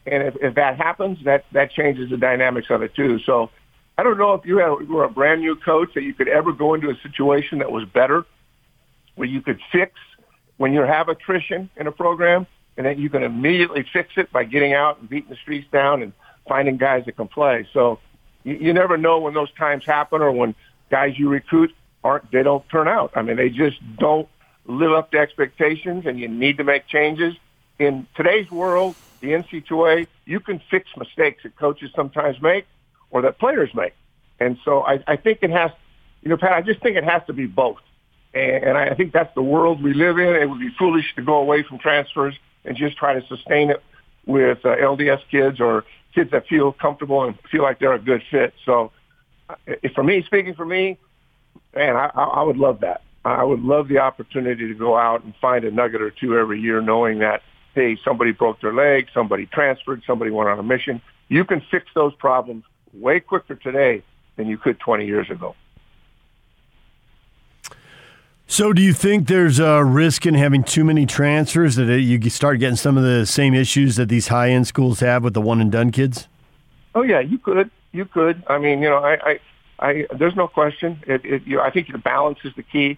And 0.05 0.23
if, 0.23 0.35
if 0.41 0.55
that 0.55 0.77
happens, 0.77 1.19
that 1.25 1.43
that 1.51 1.71
changes 1.71 2.09
the 2.09 2.17
dynamics 2.17 2.67
of 2.69 2.81
it 2.81 2.95
too. 2.95 3.19
So 3.25 3.51
I 3.97 4.03
don't 4.03 4.17
know 4.17 4.33
if 4.35 4.45
you, 4.45 4.55
were 4.55 5.03
a 5.03 5.09
brand 5.09 5.41
new 5.41 5.57
coach 5.57 5.89
that 5.95 6.03
you 6.03 6.13
could 6.13 6.29
ever 6.29 6.53
go 6.53 6.73
into 6.75 6.89
a 6.89 6.95
situation 7.03 7.59
that 7.59 7.71
was 7.71 7.83
better, 7.83 8.25
where 9.15 9.27
you 9.27 9.41
could 9.41 9.59
fix 9.69 9.93
when 10.55 10.71
you 10.71 10.81
have 10.81 11.09
attrition 11.09 11.69
in 11.75 11.87
a 11.87 11.91
program, 11.91 12.47
and 12.77 12.85
then 12.85 12.97
you 12.97 13.09
can 13.09 13.23
immediately 13.23 13.85
fix 13.91 14.13
it 14.17 14.31
by 14.31 14.43
getting 14.43 14.73
out 14.73 14.99
and 14.99 15.09
beating 15.09 15.29
the 15.29 15.35
streets 15.35 15.67
down 15.71 16.01
and 16.01 16.13
finding 16.47 16.77
guys 16.77 17.05
that 17.05 17.15
can 17.17 17.27
play. 17.27 17.67
So 17.73 17.99
you, 18.43 18.55
you 18.55 18.73
never 18.73 18.97
know 18.97 19.19
when 19.19 19.33
those 19.33 19.51
times 19.53 19.85
happen 19.85 20.21
or 20.21 20.31
when 20.31 20.55
guys 20.89 21.17
you 21.17 21.29
recruit 21.29 21.73
aren't 22.03 22.31
they 22.31 22.43
don't 22.43 22.67
turn 22.69 22.87
out. 22.87 23.11
I 23.15 23.21
mean, 23.21 23.37
they 23.37 23.49
just 23.49 23.77
don't 23.97 24.27
live 24.65 24.91
up 24.91 25.11
to 25.11 25.17
expectations, 25.17 26.05
and 26.05 26.19
you 26.19 26.27
need 26.27 26.57
to 26.57 26.63
make 26.63 26.87
changes. 26.87 27.35
In 27.79 28.07
today's 28.15 28.49
world, 28.51 28.95
the 29.21 29.29
NC2A, 29.29 30.07
you 30.25 30.39
can 30.39 30.61
fix 30.69 30.89
mistakes 30.95 31.43
that 31.43 31.55
coaches 31.57 31.91
sometimes 31.95 32.41
make 32.41 32.65
or 33.09 33.21
that 33.23 33.39
players 33.39 33.73
make. 33.73 33.93
And 34.39 34.57
so 34.63 34.81
I, 34.81 35.03
I 35.07 35.15
think 35.17 35.39
it 35.41 35.49
has, 35.49 35.71
you 36.21 36.29
know, 36.29 36.37
Pat, 36.37 36.53
I 36.53 36.61
just 36.61 36.81
think 36.81 36.95
it 36.95 37.03
has 37.03 37.21
to 37.27 37.33
be 37.33 37.45
both. 37.45 37.79
And, 38.33 38.63
and 38.63 38.77
I 38.77 38.93
think 38.93 39.11
that's 39.11 39.33
the 39.35 39.41
world 39.41 39.81
we 39.83 39.93
live 39.93 40.17
in. 40.17 40.35
It 40.35 40.49
would 40.49 40.59
be 40.59 40.69
foolish 40.77 41.15
to 41.15 41.21
go 41.21 41.35
away 41.35 41.63
from 41.63 41.79
transfers 41.79 42.35
and 42.65 42.77
just 42.77 42.97
try 42.97 43.13
to 43.13 43.25
sustain 43.27 43.69
it 43.69 43.81
with 44.25 44.59
uh, 44.65 44.75
LDS 44.75 45.21
kids 45.31 45.59
or 45.59 45.85
kids 46.13 46.31
that 46.31 46.47
feel 46.47 46.71
comfortable 46.71 47.23
and 47.23 47.37
feel 47.51 47.63
like 47.63 47.79
they're 47.79 47.93
a 47.93 47.99
good 47.99 48.21
fit. 48.29 48.53
So 48.65 48.91
uh, 49.49 49.55
for 49.95 50.03
me, 50.03 50.23
speaking 50.23 50.55
for 50.55 50.65
me, 50.65 50.97
man, 51.75 51.95
I, 51.95 52.07
I 52.07 52.43
would 52.43 52.57
love 52.57 52.81
that. 52.81 53.01
I 53.25 53.43
would 53.43 53.61
love 53.61 53.89
the 53.89 53.99
opportunity 53.99 54.67
to 54.67 54.73
go 54.73 54.97
out 54.97 55.23
and 55.23 55.33
find 55.41 55.65
a 55.65 55.71
nugget 55.71 56.01
or 56.01 56.11
two 56.11 56.37
every 56.37 56.59
year 56.59 56.81
knowing 56.81 57.19
that, 57.19 57.41
hey, 57.75 57.97
somebody 58.03 58.31
broke 58.31 58.61
their 58.61 58.73
leg, 58.73 59.07
somebody 59.13 59.45
transferred, 59.45 60.03
somebody 60.07 60.31
went 60.31 60.49
on 60.49 60.57
a 60.57 60.63
mission. 60.63 61.01
You 61.27 61.43
can 61.45 61.61
fix 61.69 61.85
those 61.93 62.13
problems 62.15 62.63
way 62.93 63.19
quicker 63.19 63.55
today 63.55 64.03
than 64.37 64.47
you 64.47 64.57
could 64.57 64.79
20 64.79 65.05
years 65.05 65.29
ago. 65.29 65.55
So, 68.51 68.73
do 68.73 68.81
you 68.81 68.93
think 68.93 69.27
there's 69.27 69.59
a 69.59 69.85
risk 69.85 70.25
in 70.25 70.33
having 70.33 70.63
too 70.63 70.83
many 70.83 71.05
transfers 71.05 71.75
that 71.75 72.01
you 72.01 72.19
start 72.31 72.57
getting 72.57 72.77
some 72.77 72.97
of 72.97 73.03
the 73.03 73.27
same 73.27 73.53
issues 73.53 73.95
that 73.97 74.09
these 74.09 74.29
high 74.29 74.49
end 74.49 74.65
schools 74.65 75.01
have 75.01 75.23
with 75.23 75.35
the 75.35 75.39
one 75.39 75.61
and 75.61 75.71
done 75.71 75.91
kids? 75.91 76.27
Oh 76.95 77.03
yeah, 77.03 77.19
you 77.19 77.37
could, 77.37 77.69
you 77.91 78.05
could. 78.05 78.41
I 78.47 78.57
mean, 78.57 78.81
you 78.81 78.89
know, 78.89 78.97
I, 78.97 79.17
I, 79.23 79.39
I 79.77 80.07
there's 80.17 80.35
no 80.35 80.47
question. 80.47 80.99
It, 81.05 81.23
it, 81.25 81.43
you 81.45 81.57
know, 81.57 81.61
I 81.61 81.69
think 81.69 81.91
the 81.91 81.99
balance 81.99 82.39
is 82.43 82.51
the 82.55 82.63
key, 82.63 82.97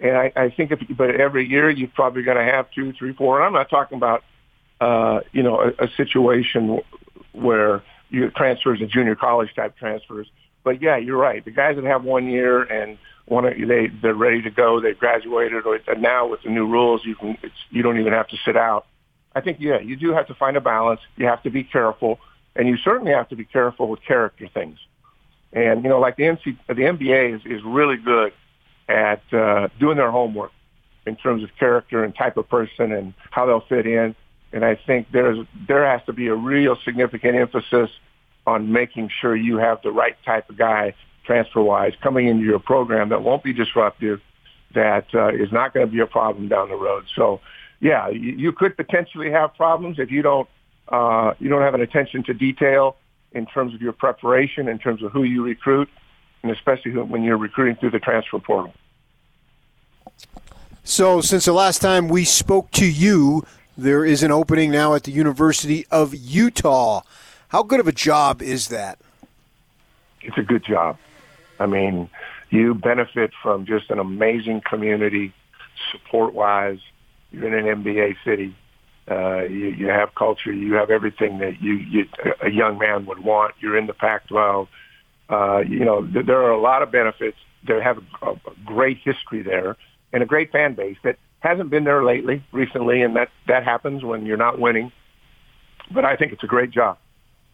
and 0.00 0.16
I, 0.16 0.32
I 0.34 0.50
think 0.50 0.72
if, 0.72 0.80
but 0.96 1.14
every 1.14 1.46
year 1.46 1.70
you're 1.70 1.86
probably 1.86 2.24
going 2.24 2.36
to 2.36 2.52
have 2.52 2.68
two, 2.72 2.92
three, 2.92 3.12
four. 3.12 3.36
And 3.36 3.46
I'm 3.46 3.52
not 3.52 3.70
talking 3.70 3.98
about, 3.98 4.24
uh, 4.80 5.20
you 5.30 5.44
know, 5.44 5.60
a, 5.60 5.84
a 5.84 5.88
situation 5.96 6.80
where 7.30 7.84
you 8.10 8.30
transfers 8.30 8.80
and 8.80 8.90
junior 8.90 9.14
college 9.14 9.54
type 9.54 9.76
transfers. 9.76 10.26
But 10.64 10.82
yeah, 10.82 10.96
you're 10.96 11.18
right. 11.18 11.44
The 11.44 11.52
guys 11.52 11.76
that 11.76 11.84
have 11.84 12.02
one 12.02 12.26
year 12.26 12.64
and 12.64 12.98
to, 13.28 13.66
they 13.66 13.88
they're 13.88 14.14
ready 14.14 14.42
to 14.42 14.50
go. 14.50 14.80
They've 14.80 14.98
graduated, 14.98 15.66
or 15.66 15.80
and 15.86 16.02
now 16.02 16.26
with 16.26 16.42
the 16.42 16.50
new 16.50 16.66
rules, 16.66 17.04
you 17.04 17.14
can 17.14 17.36
it's, 17.42 17.54
you 17.70 17.82
don't 17.82 17.98
even 17.98 18.12
have 18.12 18.28
to 18.28 18.36
sit 18.44 18.56
out. 18.56 18.86
I 19.34 19.40
think 19.40 19.58
yeah, 19.60 19.78
you 19.80 19.96
do 19.96 20.12
have 20.12 20.26
to 20.28 20.34
find 20.34 20.56
a 20.56 20.60
balance. 20.60 21.00
You 21.16 21.26
have 21.26 21.42
to 21.42 21.50
be 21.50 21.64
careful, 21.64 22.18
and 22.56 22.68
you 22.68 22.76
certainly 22.76 23.12
have 23.12 23.28
to 23.28 23.36
be 23.36 23.44
careful 23.44 23.88
with 23.88 24.02
character 24.02 24.48
things. 24.48 24.78
And 25.52 25.82
you 25.82 25.88
know, 25.88 26.00
like 26.00 26.16
the 26.16 26.24
NC, 26.24 26.58
the 26.66 26.74
NBA 26.74 27.36
is 27.36 27.42
is 27.44 27.62
really 27.64 27.96
good 27.96 28.32
at 28.88 29.22
uh, 29.32 29.68
doing 29.78 29.96
their 29.96 30.10
homework 30.10 30.52
in 31.06 31.16
terms 31.16 31.42
of 31.42 31.50
character 31.58 32.04
and 32.04 32.14
type 32.14 32.36
of 32.36 32.48
person 32.48 32.92
and 32.92 33.14
how 33.30 33.46
they'll 33.46 33.60
fit 33.60 33.86
in. 33.86 34.14
And 34.52 34.64
I 34.64 34.76
think 34.76 35.08
there's 35.12 35.46
there 35.66 35.86
has 35.86 36.04
to 36.06 36.12
be 36.12 36.28
a 36.28 36.34
real 36.34 36.76
significant 36.84 37.36
emphasis 37.36 37.90
on 38.46 38.72
making 38.72 39.10
sure 39.20 39.36
you 39.36 39.58
have 39.58 39.82
the 39.82 39.92
right 39.92 40.16
type 40.24 40.48
of 40.48 40.56
guy 40.56 40.94
transfer 41.28 41.60
wise 41.60 41.92
coming 42.02 42.26
into 42.26 42.44
your 42.44 42.58
program 42.58 43.10
that 43.10 43.22
won't 43.22 43.44
be 43.44 43.52
disruptive, 43.52 44.20
that 44.74 45.06
uh, 45.14 45.28
is 45.28 45.52
not 45.52 45.74
going 45.74 45.86
to 45.86 45.92
be 45.92 46.00
a 46.00 46.06
problem 46.06 46.48
down 46.48 46.70
the 46.70 46.74
road. 46.74 47.04
So, 47.14 47.40
yeah, 47.80 48.08
you, 48.08 48.32
you 48.32 48.52
could 48.52 48.76
potentially 48.76 49.30
have 49.30 49.54
problems 49.54 49.98
if 49.98 50.10
you 50.10 50.22
don't 50.22 50.48
uh, 50.88 51.34
you 51.38 51.50
don't 51.50 51.60
have 51.60 51.74
an 51.74 51.82
attention 51.82 52.24
to 52.24 52.32
detail 52.32 52.96
in 53.32 53.44
terms 53.44 53.74
of 53.74 53.82
your 53.82 53.92
preparation, 53.92 54.68
in 54.68 54.78
terms 54.78 55.02
of 55.02 55.12
who 55.12 55.22
you 55.22 55.44
recruit, 55.44 55.88
and 56.42 56.50
especially 56.50 56.92
when 56.92 57.22
you're 57.22 57.36
recruiting 57.36 57.76
through 57.76 57.90
the 57.90 57.98
transfer 57.98 58.38
portal. 58.38 58.72
So, 60.82 61.20
since 61.20 61.44
the 61.44 61.52
last 61.52 61.82
time 61.82 62.08
we 62.08 62.24
spoke 62.24 62.70
to 62.72 62.90
you, 62.90 63.44
there 63.76 64.02
is 64.02 64.22
an 64.22 64.32
opening 64.32 64.70
now 64.70 64.94
at 64.94 65.04
the 65.04 65.12
University 65.12 65.86
of 65.90 66.14
Utah. 66.14 67.02
How 67.48 67.62
good 67.62 67.80
of 67.80 67.86
a 67.86 67.92
job 67.92 68.40
is 68.40 68.68
that? 68.68 68.98
It's 70.22 70.38
a 70.38 70.42
good 70.42 70.64
job. 70.64 70.96
I 71.58 71.66
mean, 71.66 72.08
you 72.50 72.74
benefit 72.74 73.32
from 73.42 73.66
just 73.66 73.90
an 73.90 73.98
amazing 73.98 74.62
community, 74.68 75.32
support-wise. 75.92 76.78
You're 77.30 77.46
in 77.46 77.66
an 77.66 77.84
NBA 77.84 78.16
city. 78.24 78.56
Uh, 79.10 79.42
you, 79.44 79.68
you 79.68 79.88
have 79.88 80.14
culture. 80.14 80.52
You 80.52 80.74
have 80.74 80.90
everything 80.90 81.38
that 81.38 81.60
you, 81.60 81.74
you 81.74 82.06
a 82.42 82.50
young 82.50 82.78
man 82.78 83.06
would 83.06 83.20
want. 83.20 83.54
You're 83.60 83.76
in 83.76 83.86
the 83.86 83.94
Pac-12. 83.94 84.68
Uh, 85.30 85.58
you 85.58 85.84
know, 85.84 86.06
th- 86.06 86.26
there 86.26 86.42
are 86.42 86.50
a 86.50 86.60
lot 86.60 86.82
of 86.82 86.90
benefits. 86.90 87.36
They 87.66 87.80
have 87.82 87.98
a, 88.22 88.30
a 88.30 88.36
great 88.64 88.98
history 88.98 89.42
there 89.42 89.76
and 90.12 90.22
a 90.22 90.26
great 90.26 90.52
fan 90.52 90.74
base 90.74 90.96
that 91.04 91.16
Hasn't 91.40 91.70
been 91.70 91.84
there 91.84 92.04
lately, 92.04 92.42
recently, 92.50 93.02
and 93.02 93.14
that 93.14 93.28
that 93.46 93.62
happens 93.62 94.02
when 94.02 94.26
you're 94.26 94.36
not 94.36 94.58
winning. 94.58 94.90
But 95.92 96.04
I 96.04 96.16
think 96.16 96.32
it's 96.32 96.42
a 96.42 96.48
great 96.48 96.72
job, 96.72 96.98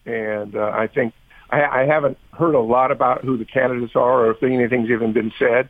and 0.07 0.55
uh, 0.55 0.71
I 0.73 0.87
think 0.87 1.13
I, 1.49 1.81
I 1.81 1.85
haven't 1.85 2.17
heard 2.31 2.55
a 2.55 2.59
lot 2.59 2.91
about 2.91 3.23
who 3.23 3.37
the 3.37 3.45
candidates 3.45 3.95
are 3.95 4.25
or 4.25 4.31
if 4.31 4.43
anything's 4.43 4.89
even 4.89 5.13
been 5.13 5.31
said. 5.37 5.69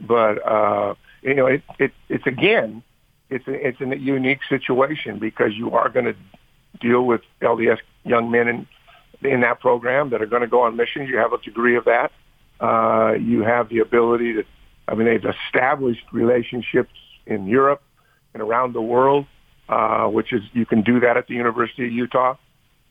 But 0.00 0.44
uh, 0.46 0.94
you 1.22 1.34
know, 1.34 1.46
it, 1.46 1.62
it 1.78 1.92
it's 2.08 2.26
again, 2.26 2.82
it's 3.30 3.46
a, 3.46 3.68
it's 3.68 3.80
a 3.80 3.96
unique 3.96 4.40
situation 4.48 5.18
because 5.18 5.54
you 5.54 5.72
are 5.72 5.88
going 5.88 6.06
to 6.06 6.16
deal 6.80 7.04
with 7.04 7.22
LDS 7.40 7.78
young 8.04 8.30
men 8.30 8.48
in 8.48 8.66
in 9.22 9.40
that 9.40 9.60
program 9.60 10.10
that 10.10 10.20
are 10.20 10.26
going 10.26 10.42
to 10.42 10.48
go 10.48 10.62
on 10.62 10.76
missions. 10.76 11.08
You 11.08 11.18
have 11.18 11.32
a 11.32 11.38
degree 11.38 11.76
of 11.76 11.84
that. 11.86 12.12
Uh, 12.60 13.14
you 13.14 13.42
have 13.42 13.68
the 13.68 13.78
ability 13.78 14.34
to. 14.34 14.44
I 14.86 14.94
mean, 14.94 15.06
they've 15.06 15.24
established 15.46 16.04
relationships 16.12 16.92
in 17.26 17.46
Europe 17.46 17.82
and 18.34 18.42
around 18.42 18.74
the 18.74 18.82
world, 18.82 19.26
uh, 19.68 20.06
which 20.06 20.32
is 20.32 20.42
you 20.52 20.66
can 20.66 20.82
do 20.82 21.00
that 21.00 21.16
at 21.16 21.26
the 21.26 21.34
University 21.34 21.86
of 21.86 21.92
Utah. 21.92 22.36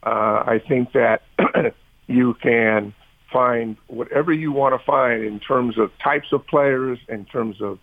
Uh, 0.01 0.43
I 0.45 0.61
think 0.67 0.93
that 0.93 1.21
you 2.07 2.35
can 2.35 2.93
find 3.31 3.77
whatever 3.87 4.31
you 4.31 4.51
want 4.51 4.79
to 4.79 4.85
find 4.85 5.23
in 5.23 5.39
terms 5.39 5.77
of 5.77 5.91
types 5.99 6.31
of 6.31 6.45
players, 6.45 6.99
in 7.09 7.25
terms 7.25 7.61
of 7.61 7.79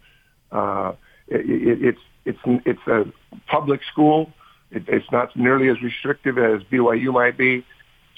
uh, 0.53 0.93
it, 1.29 1.49
it, 1.49 1.85
it's 1.85 2.01
it's 2.25 2.39
it's 2.67 2.87
a 2.87 3.05
public 3.47 3.81
school. 3.91 4.33
It, 4.71 4.85
it's 4.89 5.11
not 5.11 5.35
nearly 5.37 5.69
as 5.69 5.83
restrictive 5.83 6.39
as 6.39 6.63
BYU 6.65 7.13
might 7.13 7.37
be. 7.37 7.65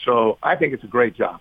So 0.04 0.38
I 0.42 0.56
think 0.56 0.75
it's 0.75 0.85
a 0.85 0.88
great 0.88 1.14
job, 1.14 1.40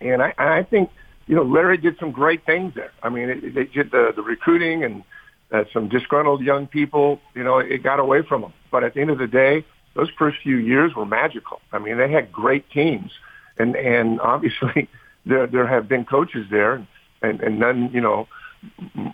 and 0.00 0.22
I, 0.22 0.34
I 0.36 0.62
think 0.64 0.90
you 1.26 1.36
know 1.36 1.44
Larry 1.44 1.78
did 1.78 1.98
some 1.98 2.10
great 2.10 2.44
things 2.44 2.74
there. 2.74 2.92
I 3.02 3.08
mean, 3.08 3.30
it, 3.30 3.54
they 3.54 3.64
did 3.64 3.90
the 3.90 4.12
the 4.14 4.22
recruiting 4.22 4.84
and 4.84 5.04
that 5.52 5.66
some 5.72 5.88
disgruntled 5.88 6.40
young 6.40 6.66
people, 6.66 7.20
you 7.34 7.44
know, 7.44 7.58
it 7.58 7.82
got 7.82 8.00
away 8.00 8.22
from 8.22 8.40
them. 8.40 8.54
But 8.70 8.84
at 8.84 8.94
the 8.94 9.02
end 9.02 9.10
of 9.10 9.18
the 9.18 9.26
day, 9.26 9.64
those 9.94 10.08
first 10.18 10.38
few 10.42 10.56
years 10.56 10.94
were 10.94 11.04
magical. 11.04 11.60
I 11.72 11.78
mean, 11.78 11.98
they 11.98 12.10
had 12.10 12.32
great 12.32 12.68
teams, 12.70 13.12
and 13.58 13.76
and 13.76 14.20
obviously 14.20 14.88
there 15.26 15.46
there 15.46 15.66
have 15.66 15.88
been 15.88 16.04
coaches 16.04 16.46
there, 16.50 16.86
and 17.22 17.40
and 17.40 17.58
none, 17.58 17.90
you 17.92 18.00
know, 18.00 18.28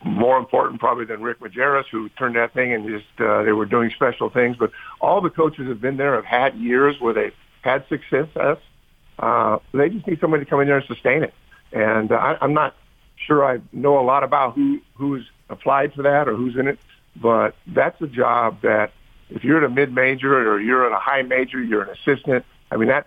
more 0.04 0.38
important 0.38 0.80
probably 0.80 1.04
than 1.04 1.23
Rick 1.23 1.40
Majerus, 1.40 1.85
who 1.90 2.09
turned 2.11 2.37
that 2.37 2.54
thing 2.54 2.73
and 2.73 2.87
just 2.88 3.21
uh, 3.21 3.42
they 3.42 3.52
were 3.52 3.66
doing 3.66 3.90
special 3.95 4.30
things. 4.30 4.57
But 4.59 4.71
all 5.00 5.21
the 5.21 5.30
coaches 5.30 5.68
have 5.68 5.80
been 5.80 5.97
there 5.97 6.14
have 6.14 6.25
had 6.25 6.54
years 6.57 6.97
where 7.00 7.14
they've 7.14 7.35
had 7.62 7.87
success. 7.88 8.28
Uh, 9.18 9.59
they 9.73 9.88
just 9.88 10.07
need 10.07 10.21
somebody 10.21 10.45
to 10.45 10.50
come 10.50 10.61
in 10.61 10.68
there 10.68 10.78
and 10.78 10.87
sustain 10.87 11.23
it. 11.23 11.35
And 11.73 12.12
uh, 12.12 12.16
I, 12.16 12.38
I'm 12.40 12.54
not 12.54 12.75
sure 13.26 13.45
I 13.45 13.61
know 13.73 13.99
a 13.99 14.02
lot 14.02 14.23
about 14.23 14.54
who 14.54 14.80
who's 14.95 15.26
applied 15.50 15.92
for 15.95 16.02
that 16.02 16.28
or 16.28 16.35
who's 16.35 16.57
in 16.57 16.68
it, 16.68 16.78
but 17.16 17.57
that's 17.66 18.00
a 18.00 18.07
job 18.07 18.62
that 18.62 18.92
if 19.30 19.45
you're 19.45 19.59
at 19.59 19.64
a 19.64 19.68
mid 19.68 19.92
major 19.92 20.50
or 20.50 20.61
you're 20.61 20.87
at 20.87 20.92
a 20.92 21.00
high 21.00 21.23
major, 21.23 21.62
you're 21.62 21.83
an 21.83 21.90
assistant. 21.90 22.45
I 22.71 22.76
mean 22.76 22.88
that 22.88 23.07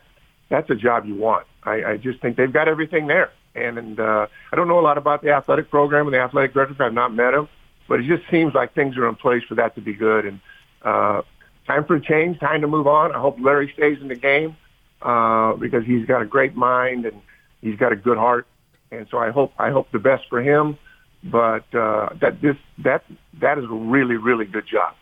that's 0.51 0.69
a 0.69 0.75
job 0.75 1.05
you 1.05 1.15
want. 1.15 1.47
I, 1.63 1.83
I 1.83 1.97
just 1.97 2.21
think 2.21 2.37
they've 2.37 2.51
got 2.51 2.67
everything 2.67 3.07
there. 3.07 3.31
And, 3.55 3.77
and 3.77 3.99
uh, 3.99 4.27
I 4.51 4.55
don't 4.55 4.67
know 4.67 4.79
a 4.79 4.81
lot 4.81 4.97
about 4.97 5.23
the 5.23 5.31
athletic 5.31 5.71
program 5.71 6.05
and 6.05 6.13
the 6.13 6.19
athletic 6.19 6.53
director. 6.53 6.83
I've 6.83 6.93
not 6.93 7.13
met 7.13 7.33
him, 7.33 7.47
but 7.87 7.99
it 7.99 8.05
just 8.07 8.29
seems 8.29 8.53
like 8.53 8.75
things 8.75 8.97
are 8.97 9.07
in 9.07 9.15
place 9.15 9.43
for 9.47 9.55
that 9.55 9.75
to 9.75 9.81
be 9.81 9.93
good. 9.93 10.25
And 10.25 10.39
uh, 10.83 11.21
time 11.65 11.85
for 11.85 11.95
a 11.95 12.01
change, 12.01 12.39
time 12.39 12.61
to 12.61 12.67
move 12.67 12.85
on. 12.85 13.15
I 13.15 13.19
hope 13.19 13.37
Larry 13.39 13.71
stays 13.73 13.97
in 14.01 14.09
the 14.09 14.15
game 14.15 14.55
uh, 15.01 15.53
because 15.53 15.85
he's 15.85 16.05
got 16.05 16.21
a 16.21 16.25
great 16.25 16.55
mind 16.55 17.05
and 17.05 17.21
he's 17.61 17.77
got 17.77 17.91
a 17.91 17.95
good 17.95 18.17
heart. 18.17 18.45
And 18.91 19.07
so 19.09 19.17
I 19.17 19.31
hope 19.31 19.53
I 19.57 19.71
hope 19.71 19.91
the 19.91 19.99
best 19.99 20.23
for 20.29 20.41
him. 20.41 20.77
But 21.23 21.73
uh, 21.73 22.09
that 22.19 22.41
this 22.41 22.57
that 22.79 23.05
that 23.39 23.57
is 23.57 23.63
a 23.65 23.73
really 23.73 24.17
really 24.17 24.45
good 24.45 24.67
job. 24.67 24.95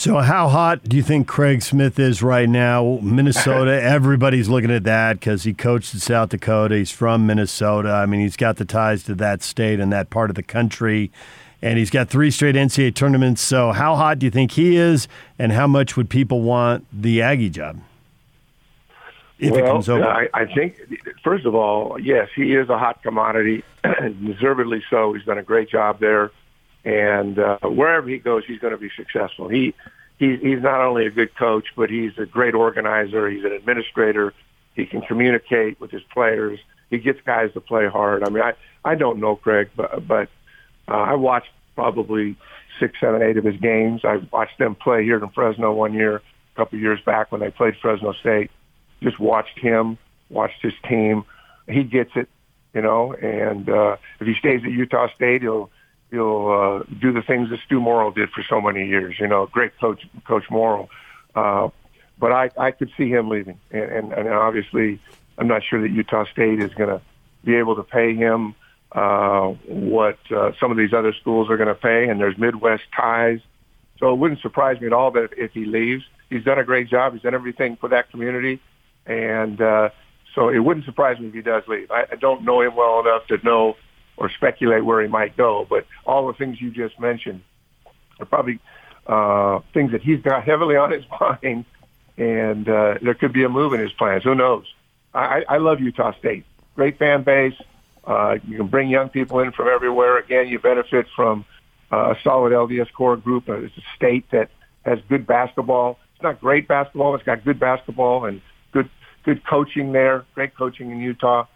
So, 0.00 0.16
how 0.16 0.48
hot 0.48 0.82
do 0.84 0.96
you 0.96 1.02
think 1.02 1.28
Craig 1.28 1.60
Smith 1.60 1.98
is 1.98 2.22
right 2.22 2.48
now? 2.48 3.00
Minnesota, 3.02 3.82
everybody's 3.82 4.48
looking 4.48 4.70
at 4.70 4.84
that 4.84 5.20
because 5.20 5.42
he 5.42 5.52
coached 5.52 5.92
in 5.92 6.00
South 6.00 6.30
Dakota. 6.30 6.76
He's 6.76 6.90
from 6.90 7.26
Minnesota. 7.26 7.90
I 7.90 8.06
mean, 8.06 8.22
he's 8.22 8.38
got 8.38 8.56
the 8.56 8.64
ties 8.64 9.02
to 9.02 9.14
that 9.16 9.42
state 9.42 9.78
and 9.78 9.92
that 9.92 10.08
part 10.08 10.30
of 10.30 10.36
the 10.36 10.42
country. 10.42 11.12
And 11.60 11.78
he's 11.78 11.90
got 11.90 12.08
three 12.08 12.30
straight 12.30 12.54
NCAA 12.54 12.94
tournaments. 12.94 13.42
So, 13.42 13.72
how 13.72 13.94
hot 13.94 14.20
do 14.20 14.24
you 14.24 14.30
think 14.30 14.52
he 14.52 14.76
is? 14.76 15.06
And 15.38 15.52
how 15.52 15.66
much 15.66 15.98
would 15.98 16.08
people 16.08 16.40
want 16.40 16.86
the 16.90 17.20
Aggie 17.20 17.50
job? 17.50 17.78
If 19.38 19.50
well, 19.50 19.60
it 19.62 19.66
comes 19.68 19.88
over? 19.90 20.06
I, 20.06 20.28
I 20.32 20.46
think, 20.46 20.78
first 21.22 21.44
of 21.44 21.54
all, 21.54 22.00
yes, 22.00 22.30
he 22.34 22.54
is 22.54 22.70
a 22.70 22.78
hot 22.78 23.02
commodity, 23.02 23.64
deservedly 24.24 24.82
so. 24.88 25.12
He's 25.12 25.26
done 25.26 25.36
a 25.36 25.42
great 25.42 25.68
job 25.68 26.00
there 26.00 26.30
and 26.84 27.38
uh, 27.38 27.58
wherever 27.62 28.08
he 28.08 28.18
goes, 28.18 28.44
he's 28.46 28.58
going 28.58 28.72
to 28.72 28.78
be 28.78 28.90
successful. 28.96 29.48
He, 29.48 29.74
he 30.18 30.36
he's 30.36 30.62
not 30.62 30.80
only 30.80 31.06
a 31.06 31.10
good 31.10 31.34
coach, 31.34 31.66
but 31.76 31.90
he's 31.90 32.12
a 32.18 32.26
great 32.26 32.54
organizer. 32.54 33.28
He's 33.28 33.44
an 33.44 33.52
administrator. 33.52 34.32
He 34.74 34.86
can 34.86 35.02
communicate 35.02 35.80
with 35.80 35.90
his 35.90 36.02
players. 36.12 36.58
He 36.90 36.98
gets 36.98 37.20
guys 37.24 37.52
to 37.54 37.60
play 37.60 37.86
hard. 37.86 38.22
I 38.24 38.30
mean, 38.30 38.42
I 38.42 38.54
I 38.84 38.94
don't 38.94 39.18
know 39.18 39.36
Craig, 39.36 39.70
but 39.76 40.06
but 40.06 40.28
uh, 40.88 40.94
I 40.94 41.14
watched 41.14 41.50
probably 41.74 42.36
six, 42.78 42.98
seven, 42.98 43.22
eight 43.22 43.36
of 43.36 43.44
his 43.44 43.56
games. 43.60 44.02
I 44.04 44.16
watched 44.30 44.58
them 44.58 44.74
play 44.74 45.04
here 45.04 45.22
in 45.22 45.28
Fresno 45.30 45.72
one 45.72 45.92
year, 45.92 46.16
a 46.16 46.56
couple 46.56 46.76
of 46.76 46.82
years 46.82 47.00
back 47.04 47.30
when 47.30 47.40
they 47.40 47.50
played 47.50 47.74
Fresno 47.80 48.12
State. 48.14 48.50
Just 49.02 49.18
watched 49.18 49.58
him, 49.58 49.98
watched 50.28 50.62
his 50.62 50.72
team. 50.88 51.24
He 51.68 51.84
gets 51.84 52.10
it, 52.16 52.28
you 52.74 52.82
know. 52.82 53.12
And 53.12 53.68
uh, 53.68 53.96
if 54.18 54.26
he 54.26 54.34
stays 54.34 54.62
at 54.64 54.70
Utah 54.70 55.08
State, 55.14 55.42
he'll 55.42 55.70
he'll 56.10 56.48
uh, 56.48 56.94
do 57.00 57.12
the 57.12 57.22
things 57.22 57.50
that 57.50 57.60
Stew 57.66 57.80
Morrill 57.80 58.10
did 58.10 58.30
for 58.30 58.42
so 58.48 58.60
many 58.60 58.86
years. 58.86 59.16
You 59.18 59.28
know, 59.28 59.46
great 59.46 59.78
coach, 59.78 60.06
Coach 60.26 60.44
Morrill. 60.50 60.88
Uh, 61.34 61.68
but 62.18 62.32
I, 62.32 62.50
I 62.58 62.70
could 62.70 62.90
see 62.96 63.08
him 63.08 63.28
leaving, 63.28 63.58
and, 63.70 63.82
and, 63.82 64.12
and 64.12 64.28
obviously, 64.28 65.00
I'm 65.38 65.48
not 65.48 65.62
sure 65.64 65.80
that 65.80 65.90
Utah 65.90 66.26
State 66.30 66.60
is 66.60 66.74
going 66.74 66.90
to 66.90 67.00
be 67.44 67.56
able 67.56 67.76
to 67.76 67.82
pay 67.82 68.14
him 68.14 68.54
uh, 68.92 69.48
what 69.66 70.18
uh, 70.30 70.52
some 70.60 70.70
of 70.70 70.76
these 70.76 70.92
other 70.92 71.14
schools 71.14 71.48
are 71.48 71.56
going 71.56 71.68
to 71.68 71.74
pay, 71.74 72.08
and 72.08 72.20
there's 72.20 72.36
Midwest 72.36 72.82
ties. 72.94 73.40
So 73.98 74.12
it 74.12 74.18
wouldn't 74.18 74.40
surprise 74.40 74.80
me 74.80 74.86
at 74.88 74.92
all 74.92 75.10
that 75.12 75.30
if 75.36 75.52
he 75.52 75.64
leaves, 75.64 76.04
he's 76.28 76.44
done 76.44 76.58
a 76.58 76.64
great 76.64 76.88
job. 76.88 77.12
He's 77.12 77.22
done 77.22 77.34
everything 77.34 77.76
for 77.76 77.88
that 77.88 78.10
community, 78.10 78.60
and 79.06 79.60
uh, 79.60 79.90
so 80.34 80.48
it 80.48 80.58
wouldn't 80.58 80.84
surprise 80.86 81.18
me 81.18 81.28
if 81.28 81.34
he 81.34 81.42
does 81.42 81.62
leave. 81.68 81.90
I, 81.90 82.04
I 82.12 82.16
don't 82.16 82.44
know 82.44 82.60
him 82.60 82.76
well 82.76 83.00
enough 83.00 83.26
to 83.28 83.38
know 83.44 83.76
or 84.20 84.30
speculate 84.30 84.84
where 84.84 85.00
he 85.02 85.08
might 85.08 85.36
go. 85.36 85.66
But 85.68 85.86
all 86.06 86.28
the 86.28 86.34
things 86.34 86.60
you 86.60 86.70
just 86.70 87.00
mentioned 87.00 87.42
are 88.20 88.26
probably 88.26 88.60
uh, 89.06 89.60
things 89.72 89.92
that 89.92 90.02
he's 90.02 90.20
got 90.20 90.44
heavily 90.44 90.76
on 90.76 90.92
his 90.92 91.04
mind, 91.20 91.64
and 92.16 92.68
uh, 92.68 92.98
there 93.02 93.14
could 93.14 93.32
be 93.32 93.42
a 93.42 93.48
move 93.48 93.72
in 93.72 93.80
his 93.80 93.92
plans. 93.92 94.22
Who 94.22 94.34
knows? 94.34 94.66
I, 95.12 95.42
I 95.48 95.56
love 95.56 95.80
Utah 95.80 96.12
State. 96.18 96.44
Great 96.76 96.98
fan 96.98 97.24
base. 97.24 97.54
Uh, 98.04 98.36
you 98.46 98.58
can 98.58 98.68
bring 98.68 98.88
young 98.88 99.08
people 99.08 99.40
in 99.40 99.52
from 99.52 99.68
everywhere. 99.68 100.18
Again, 100.18 100.48
you 100.48 100.58
benefit 100.58 101.06
from 101.16 101.44
uh, 101.90 102.14
a 102.14 102.20
solid 102.22 102.52
LDS 102.52 102.92
core 102.92 103.16
group. 103.16 103.48
Uh, 103.48 103.54
it's 103.54 103.76
a 103.76 103.82
state 103.96 104.30
that 104.30 104.50
has 104.84 104.98
good 105.08 105.26
basketball. 105.26 105.98
It's 106.14 106.22
not 106.22 106.40
great 106.40 106.68
basketball. 106.68 107.14
It's 107.14 107.24
got 107.24 107.44
good 107.44 107.58
basketball 107.58 108.26
and 108.26 108.40
good 108.72 108.88
good 109.24 109.44
coaching 109.46 109.92
there. 109.92 110.24
Great 110.34 110.54
coaching 110.54 110.90
in 110.90 111.00
Utah. 111.00 111.46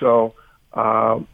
So 0.00 0.34
um, 0.74 1.26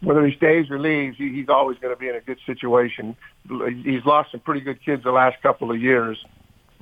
whether 0.00 0.26
he 0.26 0.36
stays 0.36 0.70
or 0.70 0.78
leaves, 0.78 1.16
he, 1.16 1.32
he's 1.32 1.48
always 1.48 1.78
going 1.78 1.94
to 1.94 1.98
be 1.98 2.08
in 2.08 2.16
a 2.16 2.20
good 2.20 2.38
situation. 2.46 3.16
He's 3.48 4.04
lost 4.04 4.32
some 4.32 4.40
pretty 4.40 4.60
good 4.60 4.84
kids 4.84 5.04
the 5.04 5.12
last 5.12 5.40
couple 5.42 5.70
of 5.70 5.80
years, 5.80 6.22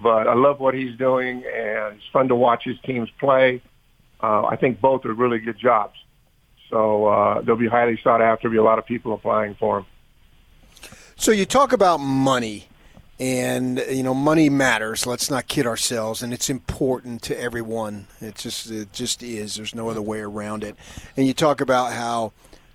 but 0.02 0.26
I 0.26 0.34
love 0.34 0.60
what 0.60 0.74
he's 0.74 0.96
doing, 0.96 1.44
and 1.44 1.96
it's 1.96 2.06
fun 2.12 2.28
to 2.28 2.34
watch 2.34 2.64
his 2.64 2.76
teams 2.84 3.08
play. 3.20 3.62
Uh, 4.22 4.44
I 4.46 4.56
think 4.56 4.80
both 4.80 5.04
are 5.04 5.12
really 5.12 5.38
good 5.38 5.58
jobs. 5.58 5.94
So 6.70 7.06
uh, 7.06 7.40
they'll 7.42 7.56
be 7.56 7.68
highly 7.68 8.00
sought 8.02 8.22
after. 8.22 8.48
Be 8.48 8.56
a 8.56 8.62
lot 8.62 8.78
of 8.78 8.86
people 8.86 9.12
applying 9.12 9.54
for 9.54 9.76
them. 9.80 9.86
So 11.16 11.30
you 11.30 11.44
talk 11.44 11.72
about 11.72 11.98
money, 11.98 12.66
and 13.20 13.82
you 13.88 14.02
know 14.02 14.14
money 14.14 14.48
matters. 14.48 15.06
Let's 15.06 15.30
not 15.30 15.46
kid 15.46 15.66
ourselves, 15.66 16.22
and 16.22 16.32
it's 16.32 16.50
important 16.50 17.22
to 17.22 17.38
everyone. 17.38 18.08
It 18.20 18.34
just 18.34 18.70
it 18.70 18.92
just 18.92 19.22
is. 19.22 19.54
There's 19.54 19.74
no 19.74 19.88
other 19.88 20.02
way 20.02 20.20
around 20.20 20.64
it. 20.64 20.74
And 21.16 21.26
you 21.26 21.34
talk 21.34 21.60
about 21.60 21.92
how 21.92 22.32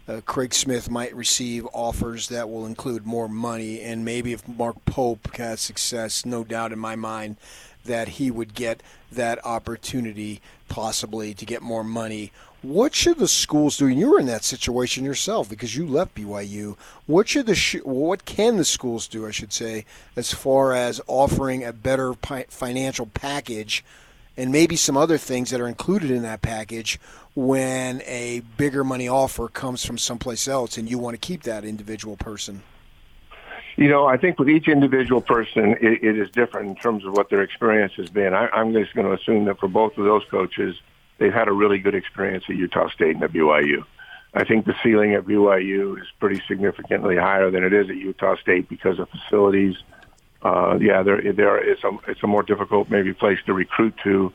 uh, 0.10 0.22
Craig 0.26 0.54
Smith 0.54 0.90
might 0.90 1.16
receive 1.16 1.68
offers 1.72 2.30
that 2.30 2.50
will 2.50 2.66
include 2.66 3.06
more 3.06 3.30
money. 3.30 3.80
And 3.82 4.04
maybe 4.04 4.34
if 4.34 4.48
Mark 4.48 4.84
Pope 4.86 5.36
has 5.36 5.62
success, 5.62 6.26
no 6.26 6.44
doubt 6.44 6.72
in 6.72 6.80
my 6.80 6.96
mind 6.96 7.38
that 7.86 8.10
he 8.10 8.32
would 8.32 8.56
get 8.56 8.82
that 9.12 9.44
opportunity 9.46 10.42
possibly 10.68 11.34
to 11.36 11.46
get 11.46 11.62
more 11.62 11.84
money. 11.84 12.32
What 12.62 12.94
should 12.94 13.20
the 13.20 13.28
schools 13.28 13.78
do? 13.78 13.88
And 13.88 14.00
you 14.00 14.12
were 14.12 14.20
in 14.20 14.26
that 14.26 14.44
situation 14.44 15.06
yourself 15.06 15.50
because 15.50 15.78
you 15.78 15.88
left 15.88 16.16
BYU. 16.16 16.76
What 17.06 17.30
should 17.30 17.46
the 17.46 17.56
sh- 17.56 17.84
what 17.84 18.26
can 18.26 18.58
the 18.58 18.66
schools 18.66 19.08
do? 19.08 19.26
I 19.26 19.32
should 19.32 19.54
say, 19.54 19.86
as 20.16 20.34
far 20.34 20.74
as 20.74 21.00
offering 21.08 21.64
a 21.64 21.72
better 21.72 22.16
pi- 22.16 22.48
financial 22.50 23.06
package, 23.06 23.84
and 24.40 24.54
maybe 24.54 24.78
some 24.78 24.96
other 24.96 25.18
things 25.18 25.50
that 25.50 25.60
are 25.60 25.68
included 25.68 26.10
in 26.10 26.22
that 26.24 26.42
package 26.42 26.98
when 27.36 28.02
a 28.06 28.42
bigger 28.56 28.86
money 28.86 29.08
offer 29.08 29.50
comes 29.50 29.86
from 29.86 29.98
someplace 29.98 30.48
else 30.48 30.78
and 30.78 30.90
you 30.90 30.98
want 30.98 31.14
to 31.14 31.20
keep 31.20 31.44
that 31.44 31.66
individual 31.66 32.16
person? 32.16 32.64
You 33.76 33.90
know, 33.90 34.06
I 34.06 34.16
think 34.16 34.40
with 34.40 34.50
each 34.50 34.70
individual 34.70 35.20
person, 35.20 35.76
it, 35.82 36.04
it 36.04 36.18
is 36.18 36.30
different 36.32 36.70
in 36.70 36.76
terms 36.76 37.06
of 37.06 37.14
what 37.14 37.30
their 37.30 37.42
experience 37.42 37.94
has 37.98 38.10
been. 38.10 38.34
I, 38.34 38.48
I'm 38.54 38.72
just 38.72 38.96
going 38.96 39.08
to 39.08 39.14
assume 39.14 39.44
that 39.46 39.60
for 39.60 39.68
both 39.68 39.98
of 39.98 40.06
those 40.06 40.24
coaches, 40.32 40.76
they've 41.18 41.34
had 41.34 41.50
a 41.50 41.54
really 41.54 41.78
good 41.78 41.96
experience 41.96 42.46
at 42.50 42.56
Utah 42.56 42.90
State 42.90 43.16
and 43.16 43.24
at 43.24 43.34
BYU. 43.34 43.84
I 44.34 44.46
think 44.46 44.66
the 44.66 44.76
ceiling 44.82 45.16
at 45.16 45.26
BYU 45.26 46.00
is 46.00 46.08
pretty 46.20 46.42
significantly 46.48 47.18
higher 47.18 47.52
than 47.52 47.66
it 47.66 47.74
is 47.74 47.90
at 47.90 47.98
Utah 47.98 48.38
State 48.38 48.70
because 48.70 49.00
of 49.00 49.10
facilities. 49.10 49.76
Uh, 49.78 49.99
yeah, 50.44 51.04
there 51.04 51.34
there 51.34 51.72
is 51.72 51.78
a 51.84 51.92
it's 52.08 52.24
a 52.24 52.28
more 52.28 52.44
difficult 52.44 52.90
maybe 52.90 53.14
place 53.14 53.40
to 53.46 53.54
recruit 53.54 53.94
to, 54.04 54.32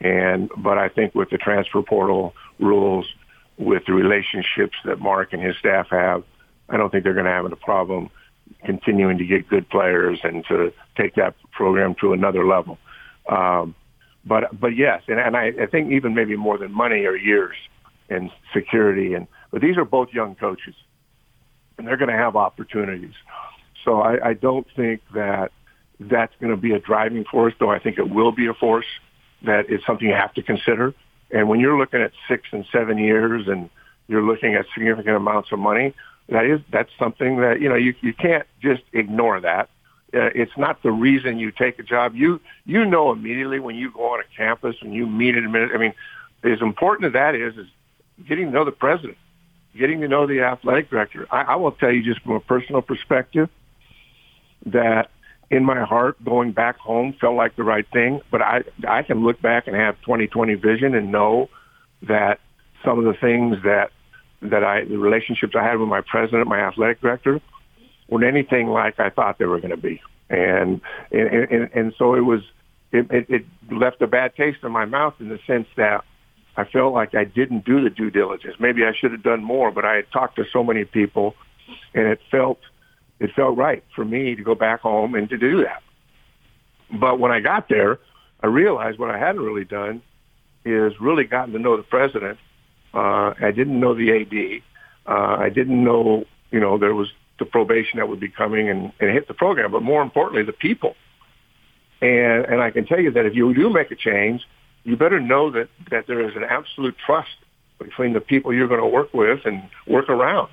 and 0.00 0.50
but 0.56 0.78
I 0.78 0.88
think 0.88 1.14
with 1.14 1.30
the 1.30 1.38
transfer 1.38 1.82
portal 1.82 2.34
rules, 2.58 3.06
with 3.56 3.84
the 3.86 3.92
relationships 3.92 4.76
that 4.84 5.00
Mark 5.00 5.32
and 5.32 5.42
his 5.42 5.56
staff 5.56 5.88
have, 5.90 6.24
I 6.68 6.76
don't 6.76 6.90
think 6.90 7.04
they're 7.04 7.14
going 7.14 7.26
to 7.26 7.32
have 7.32 7.50
a 7.50 7.56
problem 7.56 8.10
continuing 8.64 9.18
to 9.18 9.24
get 9.24 9.48
good 9.48 9.68
players 9.68 10.20
and 10.22 10.44
to 10.46 10.72
take 10.96 11.14
that 11.14 11.34
program 11.52 11.94
to 12.00 12.12
another 12.12 12.46
level. 12.46 12.78
Um, 13.28 13.74
but 14.24 14.58
but 14.58 14.76
yes, 14.76 15.02
and, 15.08 15.18
and 15.18 15.36
I, 15.36 15.52
I 15.60 15.66
think 15.66 15.92
even 15.92 16.14
maybe 16.14 16.36
more 16.36 16.58
than 16.58 16.72
money 16.72 17.06
or 17.06 17.16
years 17.16 17.56
and 18.08 18.30
security 18.52 19.14
and 19.14 19.26
but 19.50 19.62
these 19.62 19.76
are 19.76 19.84
both 19.84 20.12
young 20.12 20.34
coaches, 20.34 20.74
and 21.78 21.86
they're 21.86 21.96
going 21.96 22.10
to 22.10 22.16
have 22.16 22.36
opportunities. 22.36 23.14
So 23.86 24.00
I, 24.00 24.30
I 24.30 24.34
don't 24.34 24.66
think 24.74 25.00
that 25.14 25.52
that's 26.00 26.34
going 26.40 26.50
to 26.50 26.60
be 26.60 26.72
a 26.72 26.78
driving 26.78 27.24
force, 27.24 27.54
though 27.58 27.70
I 27.70 27.78
think 27.78 27.98
it 27.98 28.10
will 28.10 28.32
be 28.32 28.48
a 28.48 28.54
force 28.54 28.84
that 29.42 29.70
is 29.70 29.80
something 29.86 30.06
you 30.06 30.14
have 30.14 30.34
to 30.34 30.42
consider. 30.42 30.92
And 31.30 31.48
when 31.48 31.60
you're 31.60 31.78
looking 31.78 32.02
at 32.02 32.10
six 32.28 32.48
and 32.52 32.66
seven 32.72 32.98
years 32.98 33.46
and 33.48 33.70
you're 34.08 34.22
looking 34.22 34.54
at 34.54 34.66
significant 34.74 35.16
amounts 35.16 35.52
of 35.52 35.60
money, 35.60 35.94
that 36.28 36.44
is 36.44 36.60
that's 36.70 36.90
something 36.98 37.36
that 37.40 37.60
you 37.60 37.68
know 37.68 37.76
you 37.76 37.94
you 38.00 38.12
can't 38.12 38.46
just 38.60 38.82
ignore 38.92 39.40
that. 39.40 39.70
Uh, 40.12 40.30
it's 40.34 40.56
not 40.56 40.82
the 40.82 40.90
reason 40.90 41.38
you 41.38 41.52
take 41.52 41.78
a 41.78 41.84
job. 41.84 42.16
You 42.16 42.40
you 42.64 42.84
know 42.84 43.12
immediately 43.12 43.60
when 43.60 43.76
you 43.76 43.92
go 43.92 44.14
on 44.14 44.20
a 44.20 44.36
campus 44.36 44.76
and 44.80 44.92
you 44.92 45.06
meet 45.06 45.36
an. 45.36 45.54
I 45.54 45.76
mean, 45.78 45.94
as 46.42 46.60
important 46.60 47.06
as 47.06 47.12
that 47.12 47.36
is, 47.36 47.56
is 47.56 47.66
getting 48.26 48.46
to 48.46 48.52
know 48.52 48.64
the 48.64 48.72
president, 48.72 49.18
getting 49.76 50.00
to 50.00 50.08
know 50.08 50.26
the 50.26 50.40
athletic 50.40 50.90
director. 50.90 51.28
I, 51.30 51.42
I 51.42 51.56
will 51.56 51.72
tell 51.72 51.92
you 51.92 52.02
just 52.02 52.22
from 52.22 52.32
a 52.32 52.40
personal 52.40 52.82
perspective 52.82 53.48
that 54.66 55.10
in 55.50 55.64
my 55.64 55.84
heart 55.84 56.22
going 56.24 56.52
back 56.52 56.76
home 56.78 57.14
felt 57.20 57.36
like 57.36 57.56
the 57.56 57.62
right 57.62 57.86
thing, 57.92 58.20
but 58.30 58.42
I 58.42 58.62
I 58.86 59.02
can 59.02 59.24
look 59.24 59.40
back 59.40 59.66
and 59.66 59.76
have 59.76 60.00
2020 60.02 60.54
vision 60.54 60.94
and 60.94 61.12
know 61.12 61.48
that 62.02 62.40
some 62.84 62.98
of 62.98 63.04
the 63.04 63.14
things 63.14 63.56
that 63.64 63.90
that 64.42 64.64
I 64.64 64.84
the 64.84 64.98
relationships 64.98 65.54
I 65.56 65.64
had 65.64 65.78
with 65.78 65.88
my 65.88 66.00
president, 66.00 66.48
my 66.48 66.60
athletic 66.60 67.00
director, 67.00 67.40
weren't 68.08 68.24
anything 68.24 68.68
like 68.68 68.98
I 68.98 69.10
thought 69.10 69.38
they 69.38 69.44
were 69.44 69.60
going 69.60 69.70
to 69.70 69.76
be, 69.76 70.00
and 70.28 70.80
and, 71.12 71.28
and 71.28 71.70
and 71.72 71.94
so 71.96 72.14
it 72.14 72.20
was 72.20 72.40
it, 72.92 73.10
it, 73.10 73.26
it 73.28 73.46
left 73.70 74.02
a 74.02 74.06
bad 74.06 74.34
taste 74.34 74.58
in 74.62 74.72
my 74.72 74.84
mouth 74.84 75.14
in 75.20 75.28
the 75.28 75.38
sense 75.46 75.68
that 75.76 76.04
I 76.56 76.64
felt 76.64 76.94
like 76.94 77.14
I 77.14 77.24
didn't 77.24 77.64
do 77.64 77.82
the 77.82 77.90
due 77.90 78.10
diligence. 78.10 78.56
Maybe 78.58 78.84
I 78.84 78.92
should 78.98 79.12
have 79.12 79.22
done 79.22 79.44
more, 79.44 79.70
but 79.70 79.84
I 79.84 79.96
had 79.96 80.10
talked 80.10 80.36
to 80.36 80.44
so 80.52 80.64
many 80.64 80.84
people, 80.84 81.34
and 81.94 82.06
it 82.06 82.20
felt 82.30 82.58
it 83.20 83.30
felt 83.34 83.56
right 83.56 83.82
for 83.94 84.04
me 84.04 84.34
to 84.34 84.42
go 84.42 84.54
back 84.54 84.80
home 84.80 85.14
and 85.14 85.28
to 85.30 85.38
do 85.38 85.62
that. 85.64 85.82
But 86.92 87.18
when 87.18 87.32
I 87.32 87.40
got 87.40 87.68
there, 87.68 87.98
I 88.42 88.46
realized 88.46 88.98
what 88.98 89.10
I 89.10 89.18
hadn't 89.18 89.42
really 89.42 89.64
done 89.64 90.02
is 90.64 90.92
really 91.00 91.24
gotten 91.24 91.52
to 91.54 91.58
know 91.58 91.76
the 91.76 91.82
president. 91.82 92.38
Uh, 92.92 93.34
I 93.40 93.50
didn't 93.52 93.78
know 93.78 93.94
the 93.94 94.12
AD. 94.20 94.62
Uh, 95.06 95.36
I 95.36 95.48
didn't 95.48 95.82
know, 95.82 96.24
you 96.50 96.60
know, 96.60 96.78
there 96.78 96.94
was 96.94 97.08
the 97.38 97.44
probation 97.44 97.98
that 97.98 98.08
would 98.08 98.20
be 98.20 98.28
coming 98.28 98.68
and, 98.68 98.92
and 99.00 99.10
hit 99.10 99.28
the 99.28 99.34
program, 99.34 99.70
but 99.72 99.82
more 99.82 100.02
importantly, 100.02 100.42
the 100.42 100.52
people. 100.52 100.94
And, 102.00 102.44
and 102.46 102.60
I 102.60 102.70
can 102.70 102.86
tell 102.86 103.00
you 103.00 103.10
that 103.12 103.26
if 103.26 103.34
you 103.34 103.52
do 103.54 103.70
make 103.70 103.90
a 103.90 103.96
change, 103.96 104.42
you 104.84 104.96
better 104.96 105.20
know 105.20 105.50
that, 105.50 105.68
that 105.90 106.06
there 106.06 106.20
is 106.28 106.36
an 106.36 106.44
absolute 106.44 106.96
trust 107.04 107.36
between 107.78 108.12
the 108.12 108.20
people 108.20 108.52
you're 108.52 108.68
going 108.68 108.80
to 108.80 108.86
work 108.86 109.12
with 109.12 109.40
and 109.44 109.68
work 109.86 110.08
around. 110.08 110.48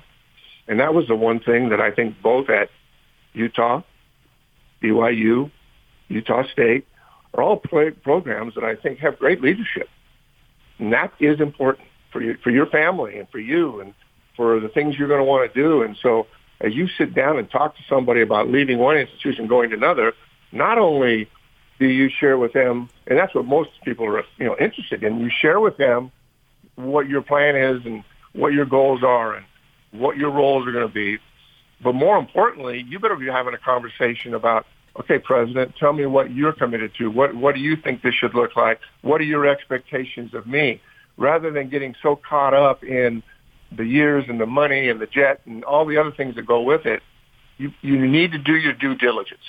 And 0.66 0.80
that 0.80 0.94
was 0.94 1.06
the 1.08 1.16
one 1.16 1.40
thing 1.40 1.70
that 1.70 1.80
I 1.80 1.90
think 1.90 2.20
both 2.22 2.48
at 2.48 2.70
Utah, 3.32 3.82
BYU, 4.82 5.50
Utah 6.08 6.44
State 6.52 6.86
are 7.34 7.42
all 7.42 7.56
programs 7.56 8.54
that 8.54 8.64
I 8.64 8.76
think 8.76 9.00
have 9.00 9.18
great 9.18 9.42
leadership. 9.42 9.88
And 10.78 10.92
that 10.92 11.12
is 11.20 11.40
important 11.40 11.88
for 12.12 12.22
you, 12.22 12.36
for 12.42 12.50
your 12.50 12.66
family 12.66 13.18
and 13.18 13.28
for 13.28 13.38
you 13.38 13.80
and 13.80 13.94
for 14.36 14.60
the 14.60 14.68
things 14.68 14.96
you're 14.98 15.08
going 15.08 15.20
to 15.20 15.24
want 15.24 15.52
to 15.52 15.60
do. 15.60 15.82
And 15.82 15.96
so 16.02 16.26
as 16.60 16.74
you 16.74 16.88
sit 16.96 17.14
down 17.14 17.38
and 17.38 17.50
talk 17.50 17.76
to 17.76 17.82
somebody 17.88 18.22
about 18.22 18.48
leaving 18.48 18.78
one 18.78 18.96
institution, 18.96 19.46
going 19.46 19.70
to 19.70 19.76
another, 19.76 20.12
not 20.52 20.78
only 20.78 21.28
do 21.78 21.86
you 21.86 22.08
share 22.08 22.38
with 22.38 22.52
them, 22.52 22.88
and 23.06 23.18
that's 23.18 23.34
what 23.34 23.44
most 23.44 23.70
people 23.84 24.06
are, 24.06 24.22
you 24.38 24.46
know, 24.46 24.56
interested 24.58 25.02
in, 25.02 25.20
you 25.20 25.30
share 25.30 25.60
with 25.60 25.76
them 25.76 26.12
what 26.76 27.08
your 27.08 27.22
plan 27.22 27.56
is 27.56 27.84
and 27.84 28.04
what 28.32 28.52
your 28.52 28.64
goals 28.64 29.02
are 29.02 29.34
and 29.34 29.44
what 29.94 30.16
your 30.16 30.30
roles 30.30 30.66
are 30.66 30.72
going 30.72 30.86
to 30.86 30.92
be. 30.92 31.18
But 31.82 31.94
more 31.94 32.18
importantly, 32.18 32.84
you 32.88 32.98
better 32.98 33.16
be 33.16 33.26
having 33.26 33.54
a 33.54 33.58
conversation 33.58 34.34
about, 34.34 34.66
okay, 35.00 35.18
President, 35.18 35.74
tell 35.78 35.92
me 35.92 36.06
what 36.06 36.34
you're 36.34 36.52
committed 36.52 36.92
to. 36.98 37.08
What, 37.10 37.34
what 37.34 37.54
do 37.54 37.60
you 37.60 37.76
think 37.76 38.02
this 38.02 38.14
should 38.14 38.34
look 38.34 38.56
like? 38.56 38.80
What 39.02 39.20
are 39.20 39.24
your 39.24 39.46
expectations 39.46 40.34
of 40.34 40.46
me? 40.46 40.80
Rather 41.16 41.50
than 41.50 41.68
getting 41.68 41.94
so 42.02 42.16
caught 42.16 42.54
up 42.54 42.82
in 42.82 43.22
the 43.76 43.84
years 43.84 44.24
and 44.28 44.40
the 44.40 44.46
money 44.46 44.88
and 44.88 45.00
the 45.00 45.06
jet 45.06 45.40
and 45.46 45.64
all 45.64 45.86
the 45.86 45.98
other 45.98 46.10
things 46.10 46.34
that 46.36 46.46
go 46.46 46.60
with 46.60 46.86
it, 46.86 47.02
you, 47.58 47.72
you 47.82 48.04
need 48.06 48.32
to 48.32 48.38
do 48.38 48.54
your 48.54 48.72
due 48.72 48.96
diligence. 48.96 49.40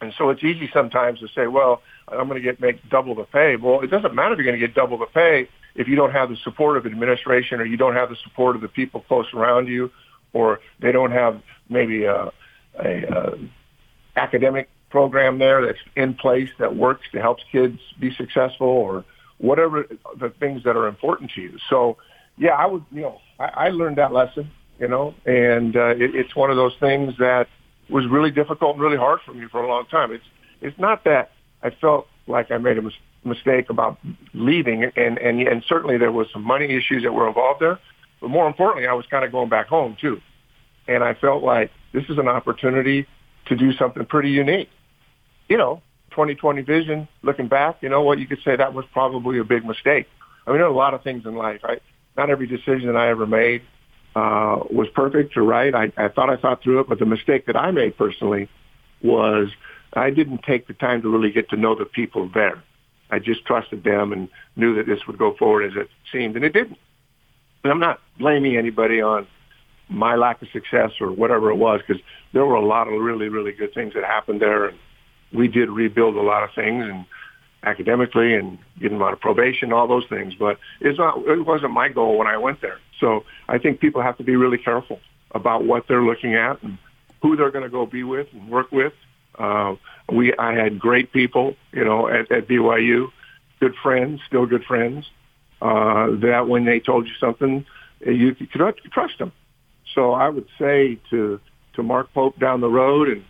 And 0.00 0.12
so 0.18 0.28
it's 0.28 0.44
easy 0.44 0.68
sometimes 0.72 1.20
to 1.20 1.28
say, 1.34 1.46
well, 1.46 1.80
I'm 2.08 2.28
going 2.28 2.40
to 2.40 2.46
get 2.46 2.60
make 2.60 2.86
double 2.90 3.14
the 3.14 3.24
pay. 3.24 3.56
Well, 3.56 3.80
it 3.80 3.86
doesn't 3.86 4.14
matter 4.14 4.32
if 4.32 4.38
you're 4.38 4.46
going 4.46 4.60
to 4.60 4.66
get 4.66 4.74
double 4.74 4.98
the 4.98 5.06
pay 5.06 5.48
if 5.74 5.88
you 5.88 5.96
don't 5.96 6.12
have 6.12 6.28
the 6.28 6.36
support 6.44 6.76
of 6.76 6.86
administration 6.86 7.60
or 7.60 7.64
you 7.64 7.76
don't 7.76 7.94
have 7.94 8.08
the 8.08 8.16
support 8.24 8.56
of 8.56 8.62
the 8.62 8.68
people 8.68 9.00
close 9.08 9.26
around 9.34 9.68
you 9.68 9.90
or 10.32 10.60
they 10.80 10.92
don't 10.92 11.12
have 11.12 11.40
maybe 11.68 12.04
a, 12.04 12.30
a, 12.78 13.02
a 13.02 13.38
academic 14.16 14.68
program 14.90 15.38
there 15.38 15.64
that's 15.66 15.78
in 15.96 16.14
place 16.14 16.48
that 16.58 16.76
works 16.76 17.02
to 17.12 17.20
help 17.20 17.38
kids 17.50 17.78
be 17.98 18.14
successful 18.14 18.68
or 18.68 19.04
whatever 19.38 19.86
the 20.20 20.30
things 20.38 20.62
that 20.64 20.76
are 20.76 20.86
important 20.86 21.30
to 21.32 21.40
you. 21.40 21.58
So, 21.68 21.96
yeah, 22.36 22.52
I 22.52 22.66
would, 22.66 22.84
you 22.92 23.02
know, 23.02 23.20
I, 23.38 23.44
I 23.44 23.68
learned 23.70 23.98
that 23.98 24.12
lesson, 24.12 24.50
you 24.78 24.88
know, 24.88 25.14
and 25.26 25.76
uh, 25.76 25.88
it, 25.88 26.14
it's 26.14 26.36
one 26.36 26.50
of 26.50 26.56
those 26.56 26.74
things 26.78 27.14
that 27.18 27.48
was 27.90 28.06
really 28.06 28.30
difficult 28.30 28.74
and 28.74 28.82
really 28.82 28.96
hard 28.96 29.20
for 29.26 29.34
me 29.34 29.46
for 29.50 29.62
a 29.62 29.68
long 29.68 29.86
time. 29.86 30.12
It's 30.12 30.24
it's 30.60 30.78
not 30.78 31.04
that 31.04 31.32
I 31.62 31.70
felt 31.70 32.06
like 32.26 32.50
I 32.50 32.58
made 32.58 32.78
a 32.78 32.82
mis- 32.82 32.94
mistake 33.24 33.70
about 33.70 33.98
leaving, 34.32 34.84
and 34.96 35.18
and 35.18 35.40
and 35.40 35.64
certainly 35.66 35.98
there 35.98 36.12
was 36.12 36.26
some 36.32 36.42
money 36.42 36.66
issues 36.66 37.02
that 37.02 37.12
were 37.12 37.28
involved 37.28 37.60
there, 37.60 37.78
but 38.20 38.28
more 38.28 38.46
importantly, 38.46 38.86
I 38.86 38.92
was 38.94 39.06
kind 39.06 39.24
of 39.24 39.32
going 39.32 39.48
back 39.48 39.66
home 39.66 39.96
too, 40.00 40.20
and 40.88 41.02
I 41.02 41.14
felt 41.14 41.42
like 41.42 41.70
this 41.92 42.04
is 42.08 42.18
an 42.18 42.28
opportunity 42.28 43.06
to 43.46 43.56
do 43.56 43.72
something 43.74 44.04
pretty 44.06 44.30
unique. 44.30 44.70
You 45.48 45.58
know, 45.58 45.82
2020 46.10 46.62
vision. 46.62 47.08
Looking 47.22 47.48
back, 47.48 47.78
you 47.82 47.88
know 47.88 48.02
what 48.02 48.18
you 48.18 48.26
could 48.26 48.40
say 48.44 48.56
that 48.56 48.74
was 48.74 48.84
probably 48.92 49.38
a 49.38 49.44
big 49.44 49.64
mistake. 49.64 50.06
I 50.46 50.50
mean, 50.50 50.58
there 50.58 50.66
are 50.66 50.72
a 50.72 50.76
lot 50.76 50.94
of 50.94 51.02
things 51.02 51.24
in 51.26 51.34
life. 51.34 51.60
Right? 51.62 51.82
not 52.16 52.30
every 52.30 52.46
decision 52.46 52.86
that 52.86 52.96
I 52.96 53.08
ever 53.08 53.26
made 53.26 53.62
uh, 54.14 54.60
was 54.70 54.88
perfect 54.94 55.36
or 55.36 55.42
right. 55.42 55.74
I, 55.74 55.92
I 55.96 56.08
thought 56.08 56.30
I 56.30 56.36
thought 56.36 56.62
through 56.62 56.80
it, 56.80 56.88
but 56.88 56.98
the 56.98 57.06
mistake 57.06 57.46
that 57.46 57.56
I 57.56 57.70
made 57.70 57.96
personally 57.96 58.48
was 59.02 59.48
I 59.92 60.10
didn't 60.10 60.42
take 60.44 60.66
the 60.66 60.74
time 60.74 61.02
to 61.02 61.08
really 61.08 61.30
get 61.30 61.50
to 61.50 61.56
know 61.56 61.74
the 61.74 61.84
people 61.84 62.30
there. 62.32 62.62
I 63.14 63.20
just 63.20 63.44
trusted 63.44 63.84
them 63.84 64.12
and 64.12 64.28
knew 64.56 64.74
that 64.74 64.86
this 64.86 65.06
would 65.06 65.18
go 65.18 65.34
forward 65.36 65.70
as 65.70 65.76
it 65.76 65.88
seemed, 66.10 66.34
and 66.34 66.44
it 66.44 66.52
didn't. 66.52 66.78
And 67.62 67.72
I'm 67.72 67.78
not 67.78 68.00
blaming 68.18 68.56
anybody 68.56 69.00
on 69.00 69.26
my 69.88 70.16
lack 70.16 70.42
of 70.42 70.48
success 70.48 70.90
or 71.00 71.12
whatever 71.12 71.50
it 71.50 71.56
was, 71.56 71.80
because 71.86 72.02
there 72.32 72.44
were 72.44 72.56
a 72.56 72.66
lot 72.66 72.88
of 72.88 73.00
really, 73.00 73.28
really 73.28 73.52
good 73.52 73.72
things 73.72 73.94
that 73.94 74.02
happened 74.04 74.40
there, 74.42 74.66
and 74.66 74.78
we 75.32 75.46
did 75.46 75.70
rebuild 75.70 76.16
a 76.16 76.22
lot 76.22 76.42
of 76.42 76.50
things 76.54 76.84
and 76.84 77.04
academically 77.62 78.34
and 78.34 78.58
getting 78.80 79.00
out 79.00 79.12
of 79.12 79.20
probation, 79.20 79.72
all 79.72 79.86
those 79.86 80.06
things. 80.08 80.34
But 80.34 80.58
it's 80.80 80.98
not, 80.98 81.18
it 81.26 81.46
wasn't 81.46 81.72
my 81.72 81.88
goal 81.88 82.18
when 82.18 82.26
I 82.26 82.36
went 82.36 82.60
there. 82.60 82.78
So 82.98 83.24
I 83.48 83.58
think 83.58 83.80
people 83.80 84.02
have 84.02 84.18
to 84.18 84.24
be 84.24 84.34
really 84.34 84.58
careful 84.58 84.98
about 85.30 85.64
what 85.64 85.86
they're 85.86 86.02
looking 86.02 86.34
at 86.34 86.62
and 86.62 86.78
who 87.22 87.36
they're 87.36 87.50
going 87.52 87.64
to 87.64 87.70
go 87.70 87.86
be 87.86 88.02
with 88.02 88.26
and 88.32 88.48
work 88.48 88.72
with. 88.72 88.92
Uh, 89.38 89.76
we, 90.12 90.34
I 90.36 90.54
had 90.54 90.78
great 90.78 91.12
people, 91.12 91.56
you 91.72 91.84
know, 91.84 92.08
at, 92.08 92.30
at 92.30 92.48
BYU, 92.48 93.10
good 93.60 93.74
friends, 93.82 94.20
still 94.26 94.46
good 94.46 94.64
friends. 94.64 95.06
Uh, 95.62 96.08
that 96.20 96.46
when 96.46 96.64
they 96.64 96.78
told 96.80 97.06
you 97.06 97.14
something, 97.18 97.64
you 98.04 98.34
could 98.34 98.50
trust 98.50 99.18
them. 99.18 99.32
So 99.94 100.12
I 100.12 100.28
would 100.28 100.48
say 100.58 100.98
to 101.10 101.40
to 101.74 101.82
Mark 101.82 102.12
Pope 102.12 102.38
down 102.38 102.60
the 102.60 102.68
road 102.68 103.08
and 103.08 103.24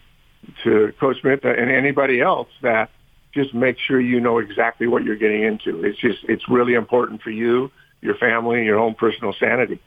to 0.65 0.93
Coach 1.01 1.21
Smith 1.21 1.45
and 1.45 1.71
anybody 1.71 2.21
else 2.21 2.49
that 2.63 2.91
just 3.33 3.55
make 3.55 3.79
sure 3.79 4.01
you 4.01 4.21
know 4.21 4.39
exactly 4.39 4.87
what 4.87 5.05
you're 5.05 5.17
getting 5.17 5.43
into. 5.43 5.85
It's 5.85 5.99
just 5.99 6.19
it's 6.25 6.49
really 6.49 6.75
important 6.75 7.23
for 7.23 7.31
you 7.31 7.71
your 8.05 8.15
family, 8.17 8.65
your 8.65 8.79
own 8.79 8.95
personal 8.95 9.35
sanity. 9.41 9.81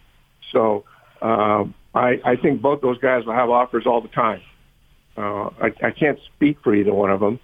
So 0.52 0.84
um, 1.22 1.76
I, 1.94 2.20
I 2.26 2.36
think 2.36 2.62
both 2.62 2.82
those 2.82 2.98
guys 2.98 3.26
will 3.26 3.34
have 3.34 3.50
offers 3.50 3.86
all 3.86 4.02
the 4.02 4.08
time. 4.08 4.42
Uh, 5.18 5.50
I, 5.62 5.74
I 5.84 5.92
can't 5.92 6.20
speak 6.36 6.60
for 6.62 6.76
either 6.76 6.94
one 6.94 7.10
of 7.10 7.20
them, 7.20 7.40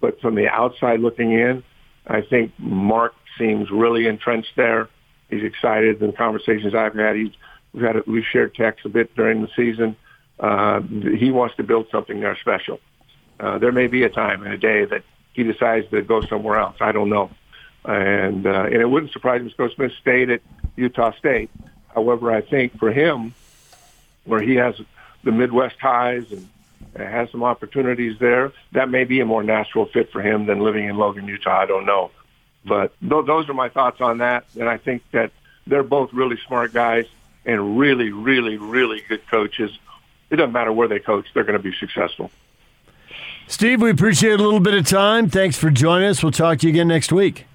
but 0.00 0.20
from 0.20 0.34
the 0.34 0.48
outside 0.48 1.00
looking 1.00 1.32
in, 1.32 1.62
I 2.06 2.20
think 2.20 2.52
Mark 2.58 3.14
seems 3.38 3.70
really 3.70 4.06
entrenched 4.06 4.54
there. 4.56 4.88
He's 5.30 5.42
excited. 5.42 6.00
The 6.00 6.12
conversations 6.12 6.74
I've 6.74 6.94
had, 6.94 7.16
he's 7.16 7.32
we've 7.72 7.84
had 7.84 8.06
we've 8.06 8.24
shared 8.30 8.54
texts 8.54 8.84
a 8.84 8.90
bit 8.90 9.14
during 9.16 9.42
the 9.42 9.48
season. 9.56 9.96
Uh, 10.38 10.80
he 10.80 11.30
wants 11.30 11.56
to 11.56 11.62
build 11.62 11.86
something 11.90 12.20
there 12.20 12.36
special. 12.40 12.80
Uh, 13.40 13.58
there 13.58 13.72
may 13.72 13.86
be 13.86 14.02
a 14.02 14.10
time 14.10 14.42
and 14.42 14.52
a 14.52 14.58
day 14.58 14.84
that 14.84 15.02
he 15.32 15.42
decides 15.42 15.88
to 15.90 16.02
go 16.02 16.20
somewhere 16.22 16.58
else. 16.58 16.76
I 16.80 16.92
don't 16.92 17.08
know. 17.08 17.30
And, 17.84 18.46
uh, 18.46 18.64
and 18.64 18.76
it 18.76 18.88
wouldn't 18.88 19.12
surprise 19.12 19.42
me 19.42 19.48
if 19.48 19.56
Coach 19.56 19.74
Smith 19.74 19.92
stayed 20.00 20.30
at 20.30 20.40
Utah 20.76 21.12
State. 21.18 21.50
However, 21.94 22.32
I 22.32 22.40
think 22.40 22.78
for 22.78 22.90
him, 22.90 23.34
where 24.24 24.40
he 24.40 24.54
has 24.56 24.74
the 25.22 25.32
Midwest 25.32 25.78
ties 25.78 26.30
and 26.32 26.48
has 26.96 27.30
some 27.30 27.42
opportunities 27.42 28.18
there, 28.18 28.52
that 28.72 28.88
may 28.88 29.04
be 29.04 29.20
a 29.20 29.24
more 29.24 29.42
natural 29.42 29.86
fit 29.86 30.12
for 30.12 30.22
him 30.22 30.46
than 30.46 30.60
living 30.60 30.88
in 30.88 30.96
Logan, 30.96 31.26
Utah. 31.26 31.60
I 31.60 31.66
don't 31.66 31.86
know. 31.86 32.10
But 32.64 32.98
th- 33.00 33.26
those 33.26 33.48
are 33.48 33.54
my 33.54 33.68
thoughts 33.68 34.00
on 34.00 34.18
that. 34.18 34.44
And 34.58 34.68
I 34.68 34.78
think 34.78 35.02
that 35.12 35.32
they're 35.66 35.82
both 35.82 36.12
really 36.12 36.38
smart 36.46 36.72
guys 36.72 37.06
and 37.44 37.78
really, 37.78 38.10
really, 38.10 38.56
really 38.56 39.02
good 39.08 39.26
coaches. 39.28 39.70
It 40.30 40.36
doesn't 40.36 40.52
matter 40.52 40.72
where 40.72 40.88
they 40.88 40.98
coach, 40.98 41.26
they're 41.34 41.44
going 41.44 41.58
to 41.58 41.62
be 41.62 41.74
successful. 41.78 42.30
Steve, 43.46 43.82
we 43.82 43.90
appreciate 43.90 44.40
a 44.40 44.42
little 44.42 44.60
bit 44.60 44.74
of 44.74 44.86
time. 44.86 45.28
Thanks 45.28 45.58
for 45.58 45.70
joining 45.70 46.08
us. 46.08 46.22
We'll 46.22 46.32
talk 46.32 46.58
to 46.60 46.66
you 46.66 46.72
again 46.72 46.88
next 46.88 47.12
week. 47.12 47.46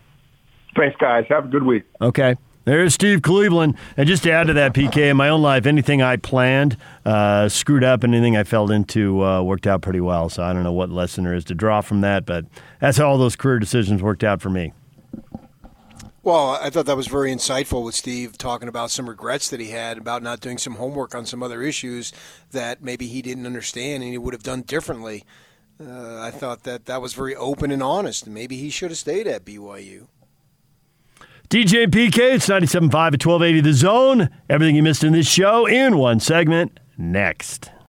Thanks, 0.75 0.95
guys. 0.97 1.25
Have 1.29 1.45
a 1.45 1.47
good 1.47 1.63
week. 1.63 1.83
Okay. 1.99 2.35
There's 2.69 2.93
Steve 2.93 3.23
Cleveland. 3.23 3.75
And 3.97 4.07
just 4.07 4.21
to 4.23 4.31
add 4.31 4.45
to 4.45 4.53
that, 4.53 4.75
PK, 4.75 5.09
in 5.09 5.17
my 5.17 5.29
own 5.29 5.41
life, 5.41 5.65
anything 5.65 6.03
I 6.03 6.17
planned 6.17 6.77
uh, 7.03 7.49
screwed 7.49 7.83
up, 7.83 8.03
anything 8.03 8.37
I 8.37 8.43
fell 8.43 8.69
into 8.69 9.25
uh, 9.25 9.41
worked 9.41 9.65
out 9.65 9.81
pretty 9.81 10.01
well. 10.01 10.29
So 10.29 10.43
I 10.43 10.53
don't 10.53 10.61
know 10.61 10.71
what 10.71 10.91
lesson 10.91 11.23
there 11.23 11.33
is 11.33 11.43
to 11.45 11.55
draw 11.55 11.81
from 11.81 12.01
that, 12.01 12.27
but 12.27 12.45
that's 12.79 12.99
how 12.99 13.09
all 13.09 13.17
those 13.17 13.35
career 13.35 13.57
decisions 13.57 14.03
worked 14.03 14.23
out 14.23 14.39
for 14.39 14.51
me. 14.51 14.73
Well, 16.21 16.59
I 16.61 16.69
thought 16.69 16.85
that 16.85 16.95
was 16.95 17.07
very 17.07 17.33
insightful 17.33 17.83
with 17.83 17.95
Steve 17.95 18.37
talking 18.37 18.67
about 18.69 18.91
some 18.91 19.09
regrets 19.09 19.49
that 19.49 19.59
he 19.59 19.71
had 19.71 19.97
about 19.97 20.21
not 20.21 20.39
doing 20.39 20.59
some 20.59 20.75
homework 20.75 21.15
on 21.15 21.25
some 21.25 21.41
other 21.41 21.63
issues 21.63 22.13
that 22.51 22.83
maybe 22.83 23.07
he 23.07 23.23
didn't 23.23 23.47
understand 23.47 24.03
and 24.03 24.11
he 24.11 24.17
would 24.19 24.35
have 24.35 24.43
done 24.43 24.61
differently. 24.61 25.25
Uh, 25.83 26.19
I 26.21 26.29
thought 26.29 26.65
that 26.65 26.85
that 26.85 27.01
was 27.01 27.13
very 27.13 27.35
open 27.35 27.71
and 27.71 27.81
honest. 27.81 28.27
Maybe 28.27 28.57
he 28.57 28.69
should 28.69 28.91
have 28.91 28.99
stayed 28.99 29.25
at 29.25 29.43
BYU. 29.43 30.05
DJ 31.49 31.87
PK, 31.87 32.35
it's 32.35 32.47
97.5 32.47 32.93
at 32.93 33.25
1280 33.25 33.61
The 33.61 33.73
Zone. 33.73 34.29
Everything 34.51 34.75
you 34.75 34.83
missed 34.83 35.03
in 35.03 35.13
this 35.13 35.27
show 35.27 35.65
in 35.65 35.97
one 35.97 36.19
segment 36.19 36.79
next. 36.95 37.71